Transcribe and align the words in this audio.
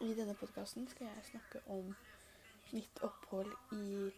I 0.00 0.14
denne 0.14 0.34
podkasten 0.38 0.84
skal 0.86 1.08
jeg 1.08 1.24
snakke 1.26 1.60
om 1.74 1.88
mitt 2.70 3.00
opphold 3.02 3.50
i 3.74 4.10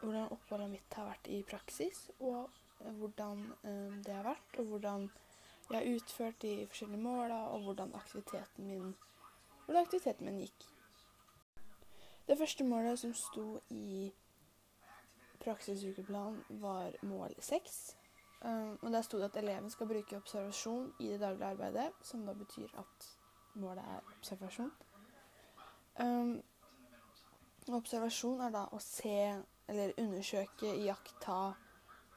Hvordan 0.00 0.32
oppholdet 0.34 0.72
mitt 0.72 0.96
har 0.98 1.06
vært 1.06 1.28
i 1.30 1.36
praksis, 1.46 2.08
og 2.18 2.50
hvordan 2.98 3.44
eh, 3.62 3.92
det 4.02 4.16
har 4.16 4.26
vært, 4.26 4.58
og 4.58 4.72
hvordan 4.72 5.04
jeg 5.68 5.76
har 5.76 5.86
utført 5.92 6.42
de 6.42 6.56
forskjellige 6.66 7.02
måla, 7.04 7.38
og 7.54 7.68
hvordan 7.68 7.94
aktiviteten 7.94 8.66
min, 8.66 8.90
hvordan 9.68 9.84
aktiviteten 9.84 10.26
min 10.26 10.42
gikk. 10.42 10.66
Det 12.26 12.40
første 12.42 12.66
målet 12.66 12.98
som 12.98 13.14
sto 13.14 13.46
i 13.70 14.10
praksisukeplanen, 15.44 16.42
var 16.66 16.98
mål 17.06 17.38
seks. 17.38 17.94
Um, 18.42 18.74
og 18.82 18.90
Der 18.90 19.06
sto 19.06 19.22
det 19.22 19.30
at 19.30 19.42
eleven 19.44 19.70
skal 19.70 19.86
bruke 19.86 20.18
observasjon 20.18 20.94
i 20.98 21.14
det 21.14 21.20
daglige 21.20 21.54
arbeidet, 21.54 21.92
som 22.02 22.26
da 22.26 22.34
betyr 22.34 22.74
at 22.74 23.12
målet 23.60 23.84
er 23.84 24.14
observasjon. 24.16 24.70
Um, 26.00 26.36
observasjon 27.72 28.40
er 28.46 28.54
da 28.54 28.66
å 28.72 28.80
se 28.82 29.18
eller 29.72 29.92
undersøke, 30.00 30.72
iaktta 30.82 31.54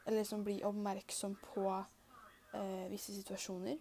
eller 0.06 0.18
liksom 0.18 0.44
bli 0.44 0.60
oppmerksom 0.66 1.36
på 1.42 1.66
eh, 2.54 2.86
visse 2.92 3.14
situasjoner. 3.16 3.78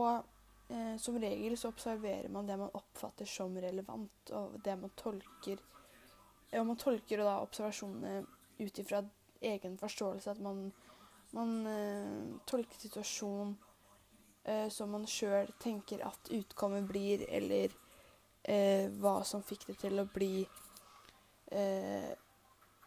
Og 0.00 0.72
eh, 0.72 0.94
som 1.00 1.18
regel 1.20 1.56
så 1.58 1.72
observerer 1.72 2.30
man 2.32 2.48
det 2.48 2.56
man 2.60 2.72
oppfatter 2.76 3.28
som 3.28 3.56
relevant, 3.60 4.32
og 4.32 4.60
det 4.64 4.76
man 4.80 4.94
tolker 4.96 5.64
Og 6.48 6.64
man 6.64 6.78
tolker 6.80 7.20
da 7.20 7.42
observasjonene 7.44 8.22
ut 8.58 8.78
ifra 8.80 9.02
egen 9.44 9.74
forståelse. 9.78 10.30
At 10.30 10.38
man, 10.40 10.70
man 11.36 11.66
eh, 11.66 12.38
tolker 12.48 12.80
situasjonen 12.80 13.58
eh, 14.48 14.68
som 14.72 14.90
man 14.94 15.06
sjøl 15.08 15.50
tenker 15.60 16.02
at 16.06 16.30
utkommet 16.34 16.86
blir, 16.88 17.24
eller 17.28 17.74
eh, 18.44 18.88
hva 19.00 19.20
som 19.28 19.44
fikk 19.44 19.68
det 19.68 19.78
til 19.84 20.00
å 20.00 20.08
bli 20.14 20.46
eh, 21.52 22.14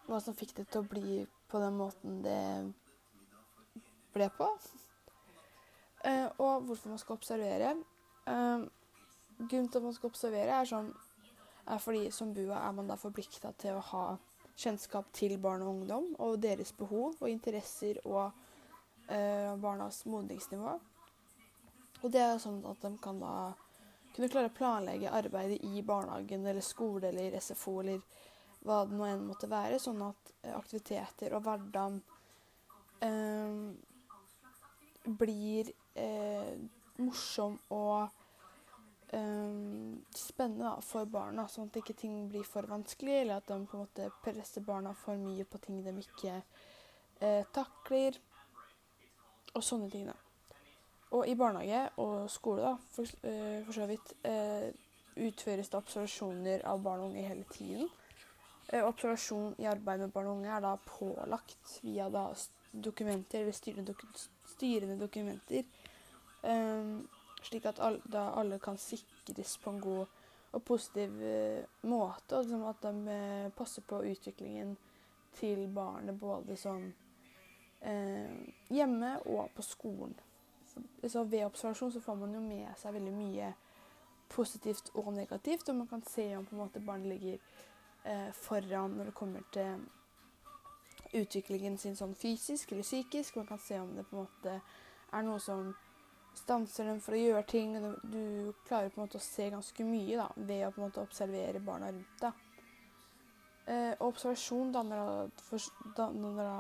Hva 0.08 0.18
som 0.20 0.36
fikk 0.36 0.56
det 0.58 0.66
til 0.74 0.82
å 0.82 0.90
bli 0.90 1.22
på 1.52 1.60
den 1.62 1.76
måten 1.78 2.22
det 2.26 2.42
ble 4.14 4.32
på. 4.38 4.50
Eh, 6.02 6.26
og 6.42 6.64
hvorfor 6.66 6.90
man 6.90 6.98
skal 6.98 7.14
observere. 7.14 7.76
Eh, 8.26 8.64
grunnen 9.38 9.68
til 9.70 9.78
at 9.78 9.84
man 9.84 9.94
skal 9.94 10.10
observere, 10.10 10.56
er, 10.56 10.66
sånn, 10.66 10.88
er 11.70 11.78
fordi 11.78 12.08
som 12.10 12.32
BUA 12.34 12.58
er 12.58 12.72
man 12.74 12.90
da 12.90 12.98
forplikta 12.98 13.52
til 13.62 13.78
å 13.78 13.84
ha 13.92 14.06
kjennskap 14.58 15.12
til 15.14 15.38
barn 15.38 15.62
og 15.62 15.76
ungdom 15.76 16.08
og 16.18 16.40
deres 16.42 16.74
behov 16.74 17.22
og 17.22 17.30
interesser 17.30 18.02
og 18.02 18.32
eh, 19.14 19.54
barnas 19.62 20.02
modningsnivå. 20.10 20.80
Og 22.02 22.10
det 22.14 22.22
er 22.24 22.40
sånn 22.42 22.64
at 22.66 22.82
de 22.82 22.96
kan 23.02 23.20
da 23.22 23.36
kunne 24.16 24.30
klare 24.32 24.50
å 24.52 24.56
planlegge 24.56 25.14
arbeidet 25.14 25.62
i 25.64 25.84
barnehagen 25.86 26.46
eller 26.46 26.66
skole 26.66 27.12
eller 27.12 27.38
SFO 27.40 27.78
eller 27.84 28.02
hva 28.66 28.84
det 28.86 28.98
nå 28.98 29.08
enn 29.08 29.26
måtte 29.26 29.50
være, 29.50 29.80
sånn 29.82 30.02
at 30.06 30.34
eh, 30.44 30.54
aktiviteter 30.54 31.34
og 31.34 31.46
hverdagen 31.46 32.02
eh, 33.02 33.62
blir 35.22 35.72
eh, 35.98 36.58
morsom 37.02 37.58
og 37.74 38.12
eh, 39.18 39.56
spennende 40.18 40.76
for 40.86 41.10
barna, 41.10 41.48
sånn 41.50 41.72
at 41.72 41.82
ikke 41.82 41.98
ting 42.04 42.28
blir 42.30 42.46
for 42.46 42.70
vanskelig, 42.70 43.22
eller 43.24 43.42
at 43.42 43.50
de 43.50 43.58
på 43.66 43.80
en 43.80 43.86
måte 43.88 44.12
presser 44.22 44.66
barna 44.66 44.94
for 44.98 45.18
mye 45.18 45.48
på 45.50 45.62
ting 45.66 45.82
de 45.86 45.96
ikke 46.04 46.36
eh, 46.38 47.42
takler, 47.56 48.22
og 49.56 49.66
sånne 49.66 49.90
ting. 49.92 50.06
da. 50.12 50.21
Og 51.12 51.28
i 51.28 51.36
barnehage 51.36 51.90
og 52.00 52.30
skole, 52.32 52.62
da, 52.62 52.76
for, 52.92 53.04
eh, 53.28 53.66
for 53.66 53.74
så 53.74 53.86
vidt, 53.86 54.14
eh, 54.24 54.72
utføres 55.16 55.70
det 55.70 55.78
observasjoner 55.78 56.62
av 56.66 56.84
barn 56.84 57.00
og 57.00 57.10
unge 57.10 57.28
hele 57.28 57.44
tiden. 57.52 57.90
Eh, 58.70 58.88
observasjon 58.88 59.56
i 59.60 59.66
arbeid 59.66 60.00
med 60.00 60.12
barn 60.12 60.28
og 60.28 60.38
unge 60.38 60.56
er 60.56 60.62
da 60.62 60.78
pålagt 60.86 61.80
via 61.84 62.10
da 62.10 62.34
dokumenter, 62.84 63.40
eller 63.40 63.52
styrende, 63.52 63.86
dok 63.86 64.06
styrende 64.46 65.00
dokumenter. 65.00 65.64
Um, 66.44 67.10
slik 67.44 67.66
at 67.66 67.80
alle, 67.80 68.02
da 68.06 68.32
alle 68.40 68.60
kan 68.60 68.78
sikres 68.78 69.58
på 69.58 69.70
en 69.70 69.82
god 69.82 70.06
og 70.54 70.64
positiv 70.64 71.12
uh, 71.12 71.64
måte. 71.82 72.38
Og 72.38 72.44
liksom 72.44 72.64
at 72.64 72.82
de 72.82 73.20
uh, 73.46 73.52
passer 73.52 73.82
på 73.82 74.00
utviklingen 74.04 74.78
til 75.34 75.68
barnet 75.68 76.20
både 76.20 76.56
sånn 76.56 76.94
hjemme 78.70 79.16
og 79.26 79.48
på 79.56 79.64
skolen. 79.66 80.14
Så 81.08 81.24
ved 81.24 81.46
observasjon 81.46 81.92
så 81.92 82.02
får 82.02 82.20
man 82.22 82.34
jo 82.36 82.42
med 82.44 82.72
seg 82.80 82.96
veldig 82.96 83.14
mye 83.16 83.54
positivt 84.32 84.94
og 84.96 85.14
negativt, 85.14 85.70
og 85.70 85.82
man 85.82 85.88
kan 85.88 86.04
se 86.08 86.30
om 86.38 86.46
på 86.46 86.56
en 86.56 86.62
måte 86.64 86.84
barnet 86.86 87.08
ligger 87.12 87.38
foran 88.34 88.96
når 88.98 89.12
det 89.12 89.14
kommer 89.14 89.44
til 89.54 89.82
utviklingen 91.14 91.78
sin 91.78 91.96
sånn 91.98 92.16
fysisk 92.16 92.72
eller 92.72 92.86
psykisk. 92.86 93.38
Man 93.38 93.50
kan 93.50 93.60
se 93.60 93.80
om 93.80 93.92
det 93.96 94.06
på 94.10 94.16
en 94.16 94.24
måte 94.24 94.58
er 95.12 95.26
noe 95.28 95.40
som 95.44 95.74
stanser 96.38 96.88
dem 96.88 97.02
for 97.04 97.16
å 97.16 97.20
gjøre 97.22 97.48
ting. 97.50 97.76
Du 98.04 98.54
klarer 98.68 98.92
på 98.92 99.00
en 99.00 99.06
måte 99.06 99.20
å 99.20 99.26
se 99.26 99.50
ganske 99.52 99.86
mye 99.88 100.20
da, 100.20 100.30
ved 100.38 100.66
å 100.68 100.72
på 100.72 100.82
en 100.82 100.88
måte 100.88 101.04
observere 101.04 101.64
barna 101.64 101.92
rundt 101.92 102.24
deg. 102.24 102.48
Eh, 103.72 103.94
observasjon 104.04 104.72
danner, 104.74 105.30
for, 105.46 105.68
danner 105.96 106.40
da, 106.40 106.56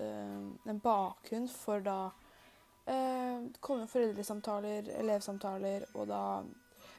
eh, 0.00 0.70
en 0.72 0.80
bakgrunn 0.82 1.48
for 1.52 1.84
da 1.84 1.98
eh, 2.88 3.44
kommer 3.60 3.90
foreldresamtaler, 3.90 4.90
elevsamtaler 4.98 5.86
og 5.94 6.08
da 6.10 6.22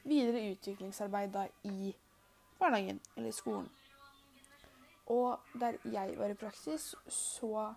videre 0.08 0.52
utviklingsarbeid 0.54 1.34
da 1.34 1.46
i 1.68 1.92
barnehagen 2.60 3.00
eller 3.18 3.36
skolen. 3.36 3.70
Og 5.10 5.40
der 5.60 5.80
jeg 5.90 6.18
var 6.20 6.30
i 6.30 6.38
praksis, 6.38 6.92
så 7.08 7.74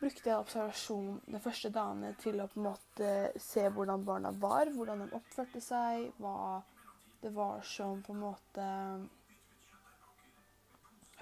brukte 0.00 0.30
jeg 0.30 0.38
observasjon 0.38 1.20
de 1.30 1.40
første 1.40 1.70
dagene 1.70 2.14
til 2.18 2.40
å 2.42 2.48
på 2.50 2.58
en 2.58 2.66
måte 2.66 3.10
se 3.38 3.68
hvordan 3.70 4.04
barna 4.04 4.32
var, 4.34 4.72
hvordan 4.74 5.04
de 5.04 5.12
oppførte 5.14 5.62
seg, 5.62 6.08
hva 6.18 6.58
det 7.22 7.30
var 7.36 7.62
som 7.62 8.02
på 8.02 8.16
en 8.16 8.24
måte 8.24 8.64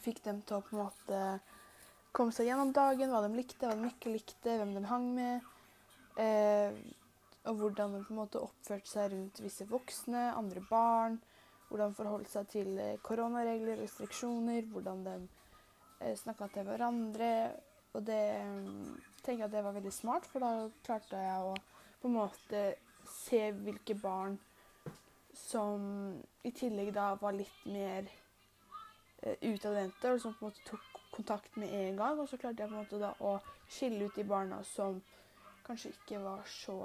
fikk 0.00 0.22
dem 0.24 0.40
til 0.48 0.56
å 0.56 0.64
på 0.64 0.78
en 0.78 0.84
måte 0.86 1.18
komme 2.16 2.34
seg 2.34 2.50
gjennom 2.50 2.72
dagen, 2.76 3.12
hva 3.12 3.22
de 3.24 3.34
likte, 3.34 3.66
hva 3.66 3.76
de 3.78 3.90
ikke 3.90 4.14
likte, 4.14 4.56
hvem 4.60 4.74
de 4.76 4.84
hang 4.90 5.10
med. 5.16 5.50
Eh, 6.20 6.78
og 7.48 7.56
hvordan 7.56 7.94
de 7.96 8.04
på 8.04 8.12
en 8.12 8.20
måte 8.20 8.42
oppførte 8.42 8.90
seg 8.90 9.12
rundt 9.12 9.40
visse 9.42 9.64
voksne, 9.70 10.30
andre 10.36 10.62
barn 10.68 11.20
hvordan 11.70 11.94
forholdt 11.94 12.30
seg 12.32 12.48
til 12.50 12.70
koronaregler 12.74 13.02
koronaregler, 13.06 13.78
restriksjoner, 13.78 14.66
hvordan 14.72 15.04
de 15.06 15.16
eh, 16.00 16.16
snakka 16.18 16.50
til 16.54 16.66
hverandre. 16.66 17.32
Og 17.94 18.06
det 18.06 18.22
mm, 18.42 18.96
tenker 19.22 19.44
jeg 19.44 19.48
at 19.48 19.54
det 19.54 19.64
var 19.64 19.76
veldig 19.78 19.92
smart, 19.94 20.26
for 20.30 20.42
da 20.42 20.66
klarte 20.86 21.22
jeg 21.22 21.46
å 21.46 21.54
på 22.00 22.08
en 22.10 22.16
måte 22.16 22.64
se 23.06 23.42
hvilke 23.54 23.94
barn 24.02 24.38
som 25.36 25.84
i 26.46 26.50
tillegg 26.54 26.90
da 26.96 27.12
var 27.20 27.36
litt 27.38 27.66
mer 27.70 28.08
eh, 29.22 29.36
utadvendte, 29.38 30.10
og 30.10 30.22
som 30.22 30.34
på 30.34 30.48
en 30.48 30.50
måte 30.50 30.66
tok 30.66 30.89
kontakt 31.20 31.56
med 31.60 31.68
en 31.68 32.00
gang. 32.00 32.18
Og 32.20 32.28
så 32.28 32.40
klarte 32.40 32.64
jeg 32.64 32.72
på 32.72 32.76
en 32.76 32.82
måte 32.82 33.00
da 33.00 33.12
å 33.20 33.36
skille 33.68 34.08
ut 34.08 34.16
de 34.18 34.26
barna 34.26 34.64
som 34.66 34.98
kanskje 35.66 35.92
ikke 35.94 36.24
var 36.24 36.42
så 36.48 36.80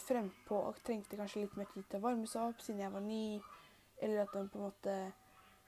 frempå 0.00 0.56
og 0.70 0.80
trengte 0.84 1.18
kanskje 1.18 1.44
litt 1.44 1.58
mer 1.58 1.68
tid 1.72 1.84
til 1.88 2.00
å 2.00 2.04
varme 2.06 2.26
seg 2.30 2.48
opp 2.48 2.62
siden 2.64 2.82
jeg 2.84 2.94
var 2.94 3.04
ny, 3.04 3.26
eller 4.02 4.22
at 4.22 4.32
de 4.32 4.42
på 4.48 4.58
en 4.58 4.64
måte 4.64 4.96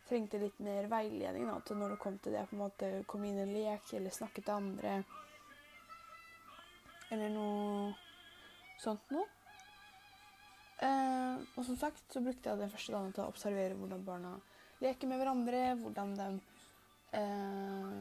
trengte 0.06 0.40
litt 0.40 0.58
mer 0.62 0.88
veiledning 0.90 1.48
da, 1.50 1.58
til 1.66 1.78
når 1.80 1.94
det 1.94 2.00
kom 2.02 2.18
til 2.22 2.36
det 2.36 2.44
på 2.48 2.56
en 2.56 2.62
måte 2.62 2.90
Kom 3.10 3.24
inn 3.26 3.40
i 3.40 3.44
en 3.44 3.54
lek 3.54 3.92
eller 3.98 4.14
snakke 4.14 4.42
til 4.42 4.54
andre. 4.54 5.00
Eller 7.14 7.32
noe 7.34 7.94
sånt 8.82 9.10
noe. 9.14 9.26
Eh, 10.84 11.42
og 11.56 11.64
som 11.64 11.78
sagt 11.80 12.12
så 12.12 12.20
brukte 12.22 12.50
jeg 12.50 12.60
den 12.60 12.72
første 12.72 12.94
dagen 12.94 13.14
til 13.16 13.24
å 13.24 13.30
observere 13.32 13.78
hvordan 13.78 14.04
barna 14.06 14.34
leker 14.84 15.08
med 15.08 15.22
hverandre, 15.22 15.62
hvordan 15.80 16.14
de 16.18 16.28
eh, 17.12 17.94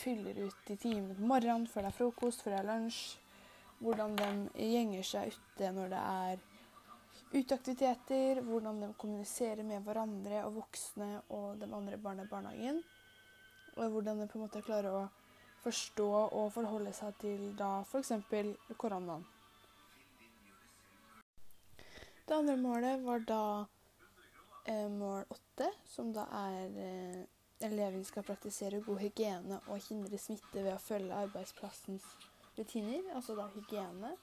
fyller 0.00 0.44
ut 0.46 0.60
de 0.66 0.76
timene 0.76 1.14
på 1.14 1.30
morgenen 1.30 1.66
før 1.70 1.86
det 1.86 1.92
er 1.92 1.98
frokost, 1.98 2.42
før 2.42 2.56
det 2.56 2.60
er 2.62 2.70
lunsj 2.72 3.02
hvordan 3.78 4.16
de 4.18 4.68
gjenger 4.72 5.06
seg 5.06 5.34
ute 5.34 5.70
når 5.74 5.92
det 5.92 6.00
er 6.02 6.40
uteaktiviteter, 7.28 8.40
hvordan 8.42 8.80
de 8.82 8.88
kommuniserer 8.98 9.62
med 9.66 9.84
hverandre 9.86 10.42
og 10.46 10.58
voksne 10.62 11.10
og 11.28 11.60
de 11.60 11.68
andre 11.68 11.98
barna 12.00 12.24
i 12.24 12.30
barnehagen. 12.30 12.82
Og 13.76 13.90
hvordan 13.92 14.22
de 14.22 14.26
på 14.26 14.38
en 14.38 14.46
måte 14.46 14.64
klarer 14.64 14.90
å 14.90 15.08
forstå 15.62 16.08
og 16.08 16.52
forholde 16.54 16.92
seg 16.96 17.18
til 17.20 17.50
da 17.58 17.82
f.eks. 17.84 18.14
koronaen. 18.76 19.26
Det 22.28 22.36
andre 22.36 22.56
målet 22.60 23.04
var 23.04 23.22
da 23.28 23.42
eh, 24.68 24.88
mål 24.92 25.24
åtte, 25.32 25.70
som 25.88 26.10
da 26.12 26.26
er 26.42 26.74
eh, 26.84 27.22
eleven 27.64 28.04
skal 28.06 28.26
praktisere 28.26 28.82
god 28.86 29.02
hygiene 29.02 29.60
og 29.66 29.82
hindre 29.88 30.18
smitte 30.20 30.62
ved 30.62 30.72
å 30.74 30.82
følge 30.82 31.16
arbeidsplassens 31.26 32.06
rutiner, 32.58 33.04
altså 33.14 33.36
da 33.38 33.48
hygiene. 33.54 34.14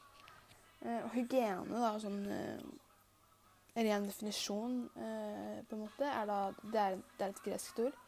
Eh, 0.82 1.02
og 1.02 1.12
hygiene, 1.16 1.82
da, 1.82 1.94
sånn 2.00 2.24
eh, 2.32 2.66
en 3.76 3.88
ren 3.88 4.08
definisjon 4.08 4.82
eh, 4.96 5.62
på 5.68 5.76
en 5.76 5.86
måte, 5.86 6.08
er 6.08 6.28
da 6.30 6.40
det 6.64 6.82
er, 6.82 7.00
det 7.18 7.28
er 7.28 7.34
et 7.34 7.46
gresk 7.48 7.80
ord 7.88 8.04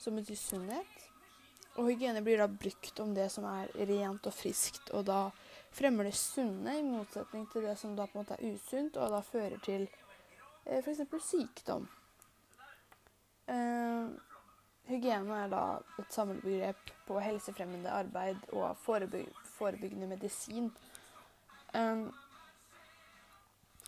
som 0.00 0.16
betyr 0.18 0.38
sunnhet. 0.40 1.04
Og 1.76 1.90
hygiene 1.90 2.22
blir 2.24 2.40
da 2.40 2.48
brukt 2.48 3.00
om 3.04 3.12
det 3.16 3.28
som 3.32 3.44
er 3.48 3.72
rent 3.88 4.28
og 4.28 4.32
friskt, 4.32 4.90
og 4.96 5.06
da 5.08 5.26
fremmer 5.76 6.08
det 6.08 6.16
sunne, 6.16 6.78
i 6.78 6.84
motsetning 6.84 7.44
til 7.52 7.66
det 7.68 7.76
som 7.80 7.96
da 7.96 8.06
på 8.08 8.16
en 8.16 8.24
måte 8.24 8.38
er 8.38 8.56
usunt, 8.56 8.96
og 8.96 9.12
da 9.12 9.20
fører 9.24 9.60
til 9.64 9.84
eh, 10.64 10.80
f.eks. 10.80 11.04
sykdom. 11.30 11.88
Eh, 13.52 14.08
hygiene 14.86 15.40
er 15.44 15.50
da 15.50 15.62
et 16.00 16.14
samlebegrep 16.14 16.92
på 17.06 17.18
helsefremmende 17.22 17.90
arbeid 17.90 18.38
og 18.52 18.76
forebyg 18.84 19.28
forebyggende 19.56 20.08
medisin. 20.10 20.70
Um, 21.74 22.08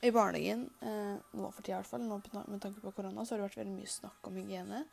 I 0.02 0.10
barnehagen, 0.14 0.68
uh, 0.82 1.18
nå 1.34 1.50
for 1.50 1.62
tida 1.62 1.78
i 1.78 1.82
hvert 1.82 1.90
fall, 1.90 2.06
nå 2.06 2.20
med 2.48 2.62
tanke 2.62 2.82
på 2.82 2.94
korona, 2.96 3.24
så 3.24 3.34
har 3.34 3.42
det 3.42 3.48
vært 3.48 3.60
veldig 3.62 3.76
mye 3.76 3.92
snakk 3.92 4.30
om 4.30 4.38
hygiene. 4.38 4.84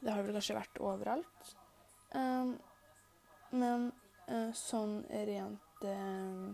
Det 0.00 0.12
har 0.12 0.22
vel 0.22 0.36
kanskje 0.36 0.58
vært 0.58 0.82
overalt. 0.82 1.54
Um, 2.14 2.54
men 3.54 3.88
uh, 4.28 4.50
sånn 4.56 5.00
rent 5.10 5.86
uh, 5.86 6.52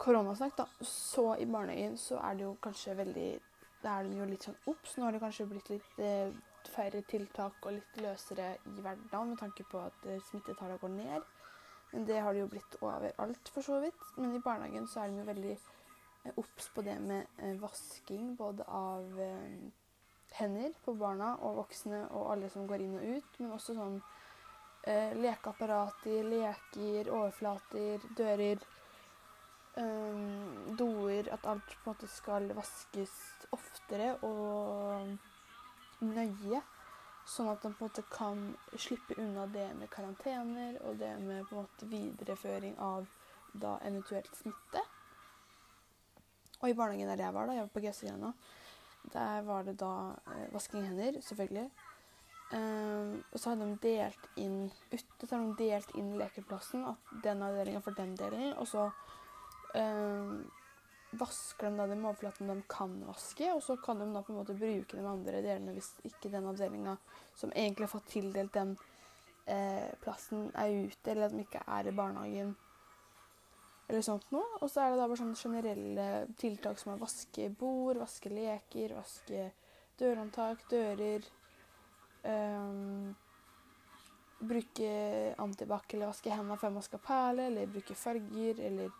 koronasnakk, 0.00 0.56
da, 0.56 0.66
så 0.86 1.34
i 1.40 1.48
barnehagen 1.48 1.98
så 2.00 2.20
er 2.24 2.38
det 2.38 2.48
jo 2.48 2.56
kanskje 2.64 2.98
veldig 3.04 3.30
Da 3.80 3.94
er 3.96 4.04
de 4.04 4.18
jo 4.18 4.26
litt 4.28 4.44
sånn 4.44 4.58
obs. 4.68 4.96
Nå 4.96 5.06
har 5.06 5.14
det 5.16 5.22
kanskje 5.22 5.46
blitt 5.48 5.70
litt 5.72 6.00
færre 6.68 7.02
tiltak 7.08 7.66
og 7.66 7.76
litt 7.78 8.00
løsere 8.02 8.52
i 8.68 8.76
hverdagen 8.76 9.32
med 9.32 9.40
tanke 9.40 9.64
på 9.70 9.80
at 9.80 10.06
uh, 10.06 10.18
smittetallene 10.28 10.78
går 10.82 10.94
ned. 10.96 11.28
Men 11.92 12.06
det 12.06 12.20
har 12.22 12.32
det 12.32 12.44
jo 12.44 12.50
blitt 12.52 12.76
overalt, 12.80 13.48
for 13.50 13.66
så 13.66 13.80
vidt. 13.82 14.02
Men 14.16 14.36
i 14.36 14.42
barnehagen 14.44 14.86
så 14.86 15.02
er 15.02 15.10
de 15.10 15.22
jo 15.22 15.26
veldig 15.26 15.56
obs 16.36 16.68
på 16.74 16.82
det 16.86 16.98
med 17.00 17.60
vasking 17.62 18.36
både 18.36 18.66
av 18.68 19.06
hender 20.36 20.74
på 20.84 20.94
barna 20.94 21.34
og 21.46 21.56
voksne 21.62 22.04
og 22.08 22.32
alle 22.34 22.50
som 22.52 22.66
går 22.68 22.84
inn 22.84 22.98
og 22.98 23.06
ut, 23.16 23.38
men 23.40 23.54
også 23.56 23.76
sånn 23.76 23.96
eh, 24.86 25.16
lekeapparater, 25.18 26.28
leker, 26.28 27.10
overflater, 27.10 28.06
dører, 28.18 28.68
doer 30.76 31.28
At 31.32 31.44
alt 31.46 31.68
på 31.70 31.76
en 31.78 31.92
måte 31.92 32.08
skal 32.10 32.48
vaskes 32.56 33.12
oftere 33.54 34.16
og 34.26 35.12
nøye. 36.04 36.62
Sånn 37.30 37.50
at 37.52 37.62
de 37.62 37.70
på 37.70 37.84
en 37.84 37.90
måte 37.90 38.04
kan 38.10 38.40
slippe 38.74 39.14
unna 39.20 39.44
det 39.52 39.68
med 39.78 39.90
karantener 39.92 40.80
og 40.86 40.98
det 40.98 41.12
med 41.22 41.44
på 41.46 41.56
en 41.56 41.66
måte 41.66 41.90
videreføring 41.90 42.78
av 42.82 43.06
da 43.52 43.76
eventuelt 43.86 44.32
smitte. 44.38 44.82
Og 46.60 46.70
i 46.70 46.74
barnehagen 46.76 47.08
der 47.08 47.24
jeg 47.24 47.34
var, 47.34 47.46
da, 47.46 47.56
jeg 47.56 47.66
var 47.66 47.74
på 47.74 47.84
GC-grena, 47.84 48.32
der 49.12 49.46
var 49.46 49.62
det 49.64 49.78
da 49.80 49.94
eh, 50.34 50.48
vasking 50.52 50.84
hender, 50.84 51.20
selvfølgelig. 51.24 51.70
Um, 52.52 53.24
og 53.32 53.38
så 53.38 53.52
hadde 53.52 53.66
de 53.70 53.76
delt 53.84 54.24
inn 54.42 54.64
ute 54.90 55.26
så 55.28 55.36
hadde 55.36 55.52
de 55.52 55.68
delt 55.68 55.92
inn 55.94 56.16
lekeplassen. 56.18 56.82
At 56.90 57.12
den 57.24 57.44
avdelinga 57.46 57.82
for 57.84 57.94
den 57.94 58.16
delen. 58.18 58.52
Og 58.58 58.66
så 58.68 58.88
um, 59.78 60.50
vasker 61.10 61.70
de 61.70 61.76
da 61.80 61.86
den 61.90 62.04
overflaten 62.04 62.50
de 62.50 62.56
kan 62.70 62.94
vaske, 63.08 63.48
og 63.52 63.62
så 63.64 63.76
kan 63.82 63.98
de 63.98 64.08
da 64.14 64.22
på 64.22 64.32
en 64.32 64.40
måte 64.40 64.56
bruke 64.58 64.96
de 64.96 65.06
andre 65.06 65.42
delene 65.42 65.74
hvis 65.74 65.92
ikke 66.06 66.30
den 66.32 66.46
avdelinga 66.50 66.96
som 67.34 67.52
egentlig 67.52 67.88
har 67.88 67.94
fått 67.94 68.10
tildelt 68.12 68.54
den 68.54 68.76
eh, 69.50 69.90
plassen, 70.04 70.50
er 70.54 70.86
ute, 70.86 71.10
eller 71.10 71.26
at 71.26 71.34
de 71.34 71.46
ikke 71.46 71.64
er 71.66 71.90
i 71.90 71.94
barnehagen 71.96 72.54
eller 73.90 74.04
sånt 74.06 74.28
noe. 74.30 74.46
Og 74.62 74.70
så 74.70 74.84
er 74.84 74.92
det 74.92 75.00
da 75.00 75.08
bare 75.10 75.18
sånne 75.18 75.40
generelle 75.40 76.06
tiltak 76.38 76.78
som 76.78 76.94
å 76.94 77.00
vaske 77.00 77.48
bord, 77.58 77.98
vaske 77.98 78.30
leker, 78.30 78.94
vaske 78.94 79.48
dørhåndtak, 79.98 80.62
dører. 80.70 81.26
Um, 82.22 83.16
bruke 84.40 84.90
antibac 85.40 85.94
eller 85.94 86.10
vaske 86.10 86.32
hendene 86.32 86.56
før 86.60 86.74
man 86.76 86.84
skal 86.84 87.02
perle, 87.04 87.48
eller 87.50 87.72
bruke 87.72 87.96
farger, 87.98 88.60
eller 88.70 88.92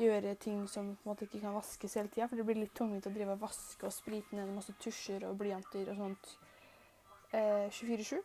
gjøre 0.00 0.34
ting 0.40 0.64
som 0.70 0.94
på 0.96 1.04
en 1.04 1.10
måte 1.12 1.26
ikke 1.26 1.42
kan 1.42 1.56
vaskes 1.56 1.96
hele 1.98 2.10
tida. 2.12 2.28
For 2.28 2.40
det 2.40 2.46
blir 2.48 2.60
litt 2.60 2.74
tungvint 2.76 3.08
å 3.08 3.12
drive 3.14 3.36
og 3.36 3.42
vaske 3.44 3.88
og 3.88 3.94
sprite 3.94 4.36
ned 4.36 4.52
masse 4.54 4.74
tusjer 4.80 5.26
og 5.28 5.36
blyanter 5.40 5.90
og 5.92 5.98
sånt 5.98 6.30
eh, 7.32 7.68
24-7. 7.68 8.22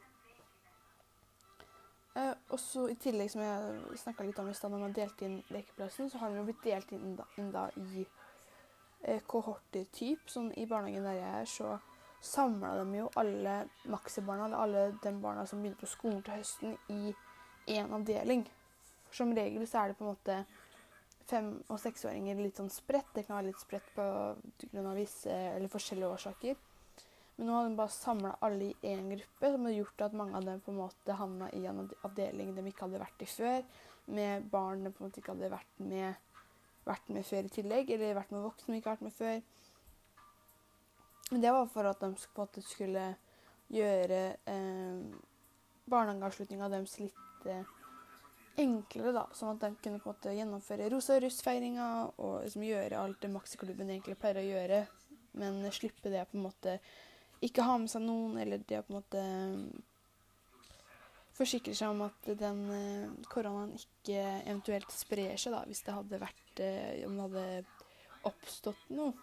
Eh, 2.17 2.33
og 2.49 2.59
så 2.59 2.87
I 2.89 2.95
tillegg, 3.01 3.29
som 3.31 3.43
jeg 3.43 3.99
snakka 4.03 4.25
litt 4.25 4.39
om 4.41 4.49
i 4.49 4.55
stad, 4.57 4.73
når 4.73 4.85
man 4.87 4.95
delte 4.95 5.27
inn 5.27 5.37
lekeplassen, 5.53 6.09
så 6.09 6.21
har 6.21 6.31
den 6.31 6.41
jo 6.41 6.47
blitt 6.47 6.63
delt 6.65 6.93
inn 6.95 7.17
da, 7.19 7.27
inn 7.37 7.51
da 7.53 7.67
i 7.77 8.05
eh, 9.03 9.21
kohorter 9.27 9.85
typ. 9.93 10.25
Sånn 10.31 10.49
I 10.57 10.65
barnehagen 10.69 11.05
der 11.05 11.19
jeg 11.19 11.33
er, 11.43 11.51
så 11.51 11.77
samla 12.23 12.73
de 12.79 13.01
jo 13.03 13.09
alle 13.21 13.59
maksibarna, 13.85 14.47
eller 14.47 14.63
alle 14.63 14.85
de 15.03 15.13
barna 15.21 15.45
som 15.45 15.61
begynner 15.61 15.81
på 15.81 15.91
skolen 15.91 16.23
til 16.25 16.39
høsten, 16.39 16.77
i 16.89 17.13
én 17.77 17.91
avdeling. 17.93 18.47
For 19.07 19.21
som 19.21 19.35
regel 19.35 19.67
så 19.67 19.83
er 19.83 19.91
det 19.91 19.99
på 19.99 20.07
en 20.07 20.15
måte 20.15 20.39
fem- 21.27 21.63
og 21.68 21.79
seksåringer 21.81 22.39
litt 22.39 22.59
sånn 22.59 22.71
spredt. 22.71 23.13
Det 23.15 23.25
kan 23.27 23.38
være 23.38 23.51
litt 23.51 23.62
spredt 23.62 23.89
på 23.95 24.07
grunn 24.71 24.89
av 24.89 24.97
visse 24.97 25.31
eller 25.31 25.71
forskjellige 25.71 26.13
årsaker. 26.15 26.57
Men 27.38 27.50
nå 27.50 27.53
har 27.53 27.68
de 27.68 27.77
bare 27.77 27.94
samla 27.94 28.31
alle 28.41 28.71
i 28.71 28.94
én 28.94 29.12
gruppe, 29.12 29.51
som 29.53 29.68
har 29.68 29.75
gjort 29.75 30.01
at 30.07 30.15
mange 30.18 30.38
av 30.39 30.47
dem 30.47 30.62
på 30.65 30.74
en 30.74 30.79
måte 30.79 31.18
havna 31.19 31.51
i 31.53 31.65
en 31.69 31.83
avdeling 32.07 32.56
de 32.56 32.65
ikke 32.65 32.88
hadde 32.88 33.01
vært 33.03 33.21
i 33.21 33.29
før, 33.29 33.59
med 34.18 34.47
barn 34.50 34.88
de 34.88 34.91
på 34.91 35.03
en 35.03 35.09
måte 35.09 35.21
ikke 35.21 35.35
hadde 35.35 35.51
vært 35.53 35.83
med, 35.83 36.15
vært 36.88 37.12
med 37.13 37.27
før 37.27 37.45
i 37.45 37.53
tillegg, 37.59 37.94
eller 37.94 38.18
vært 38.18 38.33
med 38.33 38.45
voksne 38.47 38.74
de 38.74 38.81
ikke 38.81 38.89
har 38.89 38.97
vært 38.97 39.09
med 39.09 39.18
før. 39.19 39.39
Men 41.29 41.44
det 41.44 41.53
var 41.53 41.69
for 41.69 41.91
at 41.91 42.01
de 42.01 42.12
på 42.15 42.41
en 42.41 42.41
måte 42.41 42.63
skulle 42.65 43.07
gjøre 43.75 44.21
eh, 44.47 45.01
barnehageavslutninga 45.91 46.69
deres 46.71 46.97
litt 47.03 47.50
eh, 47.51 47.76
enklere, 48.57 49.13
da. 49.15 49.25
Sånn 49.38 49.56
at 49.56 49.63
de 49.63 49.74
kunne 49.83 50.01
på 50.01 50.09
en 50.09 50.15
måte 50.15 50.36
gjennomføre 50.36 50.89
Rosa 50.94 51.19
russ-feiringa 51.21 51.89
og 52.15 52.39
liksom 52.45 52.65
gjøre 52.65 53.01
alt 53.01 53.21
det 53.24 53.33
maksiklubben 53.33 53.92
egentlig 53.94 54.18
pleier 54.19 54.42
å 54.42 54.48
gjøre, 54.48 54.80
men 55.38 55.62
slippe 55.75 56.12
det 56.13 56.25
på 56.31 56.39
en 56.39 56.48
måte 56.48 56.80
ikke 57.45 57.65
ha 57.68 57.77
med 57.77 57.92
seg 57.92 58.01
noen, 58.01 58.39
eller 58.42 58.63
det 58.65 58.80
å 58.80 58.86
på 58.88 58.94
en 58.94 58.98
måte 58.98 59.24
forsikre 61.38 61.75
seg 61.77 61.94
om 61.94 62.06
at 62.07 62.30
den 62.39 62.62
uh, 62.71 63.25
koronaen 63.30 63.75
ikke 63.77 64.21
eventuelt 64.48 64.94
sprer 64.94 65.36
seg, 65.38 65.53
da, 65.53 65.62
hvis 65.69 65.83
det 65.86 65.94
hadde 65.94 66.21
vært 66.24 66.62
uh, 66.63 67.06
Om 67.06 67.19
det 67.19 67.25
hadde 67.27 67.44
oppstått 68.25 68.88
noe. 68.98 69.13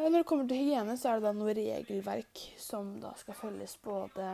Når 0.00 0.16
det 0.22 0.26
kommer 0.26 0.48
til 0.48 0.62
hygiene, 0.62 0.96
så 0.98 1.10
er 1.10 1.20
det 1.20 1.28
da 1.28 1.32
noe 1.36 1.54
regelverk 1.54 2.42
som 2.58 2.94
da 3.02 3.12
skal 3.20 3.36
følges 3.36 3.76
både 3.84 4.26